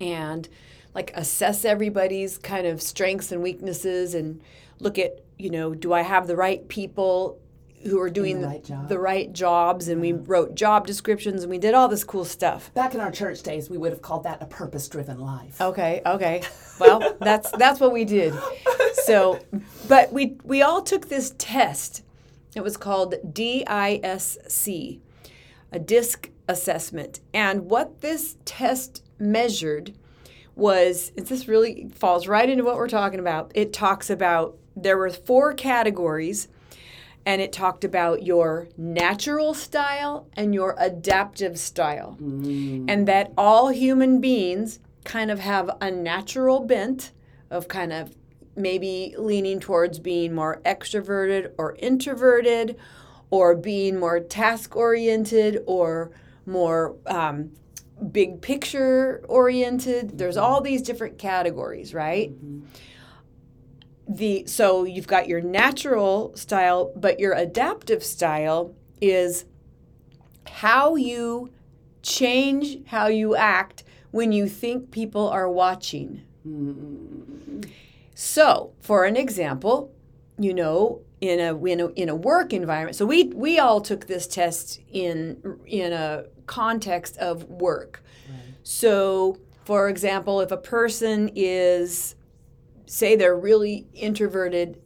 [0.00, 0.48] and
[0.94, 4.40] like assess everybody's kind of strengths and weaknesses and
[4.80, 7.38] look at, you know, do I have the right people
[7.84, 8.88] who were doing the right job.
[8.88, 12.72] the right jobs, and we wrote job descriptions, and we did all this cool stuff.
[12.74, 15.60] Back in our church days, we would have called that a purpose-driven life.
[15.60, 16.42] Okay, okay.
[16.78, 18.34] Well, that's that's what we did.
[19.04, 19.40] So,
[19.88, 22.02] but we we all took this test.
[22.54, 24.68] It was called DISC,
[25.72, 27.20] a disc assessment.
[27.32, 29.94] And what this test measured
[30.54, 33.50] was this really falls right into what we're talking about.
[33.54, 36.48] It talks about there were four categories
[37.26, 42.16] and it talked about your natural style and your adaptive style.
[42.20, 42.84] Mm.
[42.88, 47.12] And that all human beings kind of have a natural bent
[47.50, 48.14] of kind of
[48.56, 52.76] maybe leaning towards being more extroverted or introverted
[53.30, 56.10] or being more task oriented or
[56.46, 57.50] more um,
[58.12, 60.18] big picture oriented.
[60.18, 60.44] There's mm-hmm.
[60.44, 62.30] all these different categories, right?
[62.30, 62.66] Mm-hmm.
[64.06, 69.46] The so you've got your natural style, but your adaptive style is
[70.46, 71.50] how you
[72.02, 76.22] change how you act when you think people are watching.
[78.14, 79.92] So, for an example,
[80.38, 82.96] you know, in a in a, in a work environment.
[82.96, 88.02] So we we all took this test in in a context of work.
[88.62, 92.13] So, for example, if a person is
[92.86, 94.80] say they're really introverted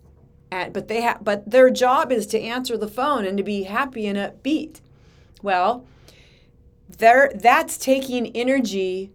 [0.51, 3.65] at, but they have but their job is to answer the phone and to be
[3.65, 4.81] happy and upbeat.
[5.43, 5.85] Well,
[6.89, 9.13] there that's taking energy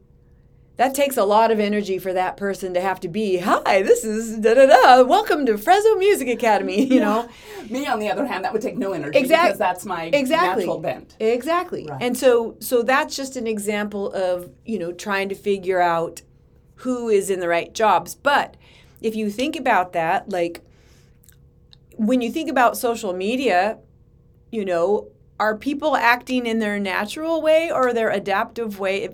[0.76, 4.04] that takes a lot of energy for that person to have to be hi this
[4.04, 7.28] is da da da welcome to fresno music academy you know
[7.70, 10.66] Me, on the other hand, that would take no energy Exact- because that's my exactly
[10.66, 11.16] natural bent.
[11.20, 12.02] exactly Right.
[12.02, 16.22] and so so that's just an example of you know trying to figure out
[16.78, 18.56] who is in the right jobs but
[19.04, 20.62] if you think about that like
[21.98, 23.78] when you think about social media
[24.52, 25.08] you know
[25.40, 29.04] are people acting in their natural way or their adaptive way?
[29.04, 29.14] If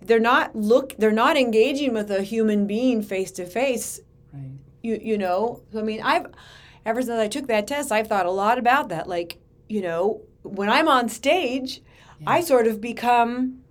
[0.00, 4.00] they're not look they're not engaging with a human being face to face
[4.32, 4.52] Right.
[4.82, 5.62] you you know?
[5.76, 6.26] I mean i've
[6.84, 9.08] ever since i took that test i've thought a lot about that.
[9.08, 9.38] Like
[9.68, 11.82] you know when i'm on stage
[12.26, 13.63] i sort of become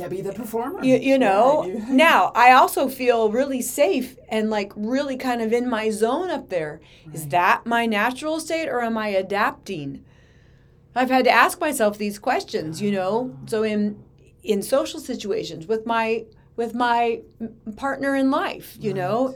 [0.00, 0.82] Debi the performer.
[0.82, 5.52] you, you know Yeah, now i also feel really safe and like really kind of
[5.52, 6.80] in my zone up there.
[7.12, 10.04] Is that my natural state or am i adapting?
[10.94, 13.36] I've had to ask myself these questions you know?
[13.46, 14.02] So in
[14.42, 16.24] in social situations with my
[16.56, 17.20] with my
[17.76, 19.28] partner in life you know?
[19.28, 19.32] Uh,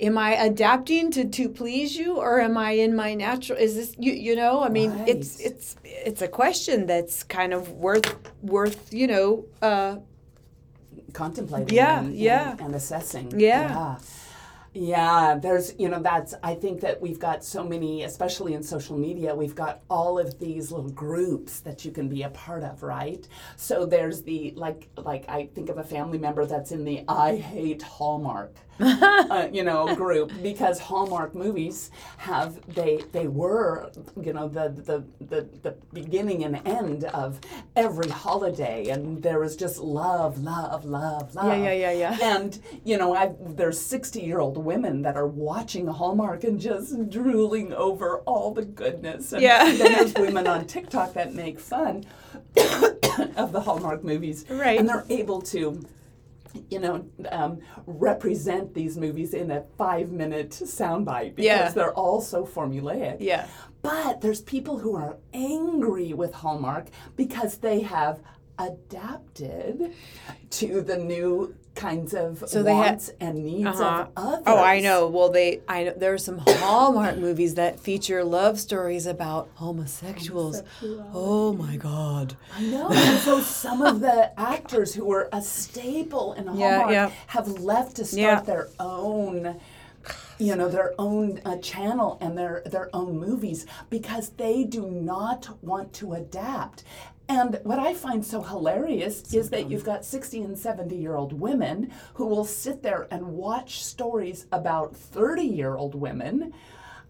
[0.00, 3.94] am i adapting to to please you or am i in my natural is this
[3.98, 5.46] you you know i mean it's Right.
[5.52, 9.96] it's it's a question that's kind of worth worth you know uh
[11.12, 12.56] contemplating Yeah, and, and- yeah.
[12.60, 13.68] and assessing Yeah.
[13.68, 13.98] yeah
[14.74, 18.96] Yeah, there's, you know, that's, I think that we've got so many, especially in social
[18.96, 22.82] media, we've got all of these little groups that you can be a part of,
[22.82, 23.22] right?
[23.56, 27.36] So there's the, like, like I think of a family member that's in the I
[27.36, 34.48] hate Hallmark, uh, you know, group because Hallmark movies have, they, they were, you know,
[34.48, 37.40] the, the, the, the beginning and end of
[37.76, 41.58] every holiday and there was just love, love, love, love.
[41.58, 42.18] yeah, yeah, yeah.
[42.22, 47.08] And you know, I there's 60 year old women that are watching Hallmark and just
[47.10, 49.32] drooling over all the goodness.
[49.32, 49.64] And Yeah.
[49.64, 52.04] then there's women on TikTok that make fun
[53.36, 54.78] of the Hallmark movies, Right.
[54.78, 55.84] And they're able to.
[56.70, 61.68] You know, um, represent these movies in a five-minute soundbite because Yeah.
[61.70, 63.16] they're all so formulaic.
[63.20, 63.46] Yeah.
[63.82, 66.86] But there's people who are angry with Hallmark
[67.16, 68.20] because they have
[68.58, 69.92] adapted
[70.50, 74.02] to the new kinds of So they ha- wants and needs Uh-huh.
[74.02, 74.42] of others.
[74.46, 75.08] Oh, I know.
[75.08, 80.62] Well, they I know there are some Hallmark movies that feature love stories about homosexuals.
[81.14, 82.36] Oh my God.
[82.56, 82.88] I know.
[82.90, 87.10] And so some of the actors who were a staple in Yeah, Hallmark yeah.
[87.28, 88.40] have left to start Yeah.
[88.40, 89.60] their own
[90.38, 95.48] you know their own uh, channel and their their own movies because they do not
[95.62, 96.82] want to adapt
[97.32, 101.32] and what I find so hilarious is that you've got 60 and 70 year old
[101.32, 106.52] women who will sit there and watch stories about 30 year old women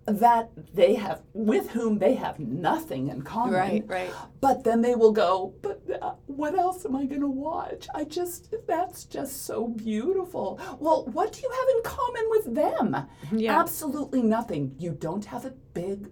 [0.06, 4.10] that they have with whom they have nothing in common Right, right.
[4.40, 7.86] but then they will go, but uh, what else am I going to watch?
[7.94, 10.58] I just, that's just so beautiful.
[10.80, 12.96] Well, what do you have in common with them?
[13.30, 13.60] Yeah.
[13.60, 14.74] Absolutely nothing.
[14.78, 16.10] You don't have a big,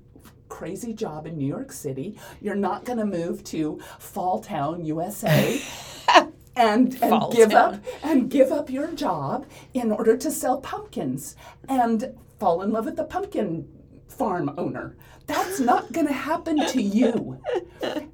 [0.51, 2.18] crazy job in New York City.
[2.42, 5.61] You're not going to move to Fall Town, USA.
[6.57, 7.74] And, and give Town.
[7.74, 11.36] up and give up your job in order to sell pumpkins
[11.68, 13.66] and fall in love with the pumpkin
[14.09, 14.96] farm owner.
[15.26, 17.40] That's not going to happen to you.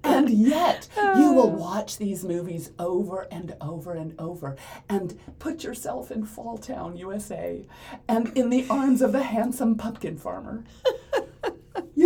[0.04, 1.32] And yet, you oh.
[1.32, 4.56] will watch these movies over and over and over
[4.88, 7.66] and put yourself in Fall Town, USA,
[8.06, 10.62] and in the arms of the handsome pumpkin farmer.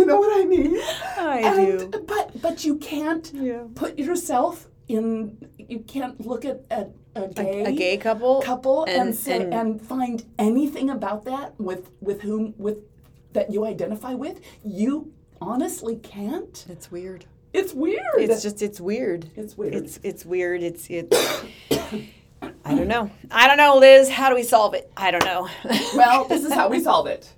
[0.01, 0.77] You know what I mean?
[1.17, 1.99] I And- do.
[2.13, 3.63] But but you can't Yeah.
[3.75, 5.37] put yourself in.
[5.57, 8.41] You can't look at a, a gay A gay couple.
[8.41, 12.77] couple and, and- say and- and find anything about that with with whom with
[13.33, 14.39] that you identify with.
[14.65, 16.65] You honestly can't.
[16.69, 17.25] It's weird.
[17.53, 18.01] It's weird.
[18.17, 19.29] It's just it's weird.
[19.35, 19.75] It's weird.
[19.75, 20.63] It's it's weird.
[20.63, 21.17] It's it's.
[22.65, 23.11] I don't know.
[23.29, 24.09] I don't know, Liz.
[24.09, 24.91] How do we solve it?
[24.97, 25.47] I don't know.
[25.95, 27.31] well, this is how we solve it.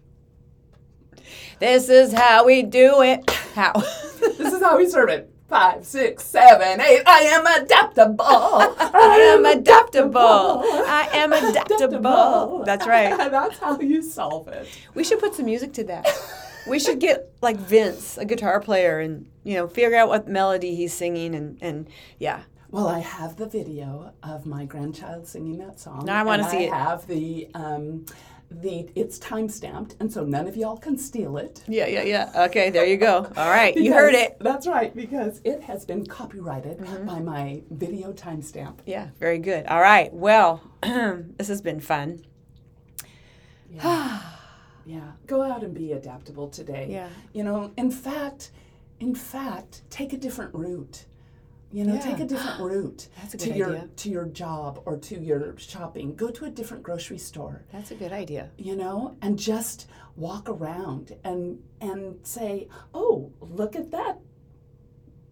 [1.63, 3.29] This is how we do it.
[3.55, 3.71] How?
[4.37, 5.29] This is how we serve it.
[5.49, 7.03] Five, six, seven, eight.
[7.05, 8.23] I am adaptable.
[8.25, 10.19] I am adaptable.
[10.19, 12.63] I am adaptable.
[12.65, 13.17] That's right.
[13.31, 14.65] That's how you solve it.
[14.93, 16.07] We should put some music to that.
[16.69, 20.73] We should get like Vince, a guitar player, and you know figure out what melody
[20.73, 22.43] he's singing, and and yeah.
[22.71, 26.05] Well, I have the video of my grandchild singing that song.
[26.05, 26.73] Now I wanna and see I it.
[26.73, 28.05] have the um,
[28.61, 31.63] the it's time stamped, and so none of y'all can steal it.
[31.67, 32.45] Yeah, yeah, yeah.
[32.45, 33.27] Okay, there you go.
[33.37, 34.37] All right, you heard it.
[34.39, 37.05] That's right, because it has been copyrighted Mm-hmm.
[37.05, 38.79] by my video timestamp.
[38.85, 39.65] Yeah, very good.
[39.67, 40.13] All right.
[40.13, 42.25] Well, this has been fun.
[43.71, 44.21] Yeah.
[44.85, 46.87] Yeah, go out and be adaptable today.
[46.91, 47.07] Yeah.
[47.31, 48.51] You know, in fact,
[48.99, 51.05] in fact, take a different route.
[51.73, 53.89] You know, take a different route a to your idea.
[53.95, 56.15] to your job or to your shopping.
[56.15, 57.63] Go to a different grocery store.
[57.73, 58.51] That's a good idea.
[58.57, 64.19] you know, and just walk around and and say, "Oh, look at that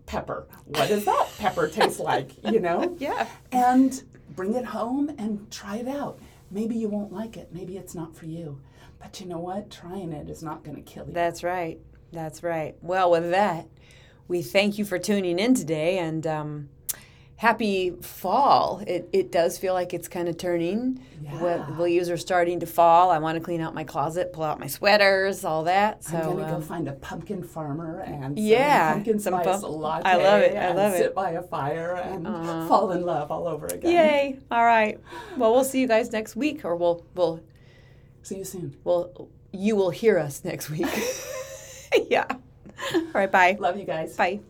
[0.05, 0.47] pepper.
[0.65, 3.27] What does that pepper taste like?" You know, Yeah.
[3.51, 4.01] and
[4.35, 6.19] bring it home and try it out.
[6.49, 7.49] Maybe you won't like it.
[7.53, 8.59] Maybe it's not for you.
[8.99, 9.69] But you know what?
[9.71, 11.13] Trying it is not going to kill you.
[11.13, 11.79] That's right.
[12.11, 12.75] That's right.
[12.81, 13.67] Well, with that,
[14.31, 16.69] we thank you for tuning in today and um,
[17.35, 18.81] happy fall.
[18.87, 21.03] It, it does feel like it's kind of turning.
[21.21, 21.65] Yeah.
[21.75, 23.11] The leaves are starting to fall.
[23.11, 26.05] I want to clean out my closet, pull out my sweaters, all that.
[26.05, 29.61] So I'm gonna go um, find a pumpkin farmer and some Yeah, pumpkin some spice
[29.61, 30.09] pump- latte.
[30.09, 30.95] I love it, I and love it.
[30.95, 31.03] Uh-huh.
[31.03, 32.25] Sit by a fire and
[32.69, 33.91] fall in love all over again.
[33.91, 34.39] yay!
[34.49, 34.97] All right.
[35.35, 37.41] Well, we'll see you guys next week, or we'll we'll
[38.23, 38.77] See you soon.
[38.85, 40.87] we'll you will hear us next week.
[42.09, 42.27] yeah.
[42.93, 43.31] All right.
[43.31, 43.57] Bye.
[43.59, 44.15] Love you guys.
[44.15, 44.41] Bye.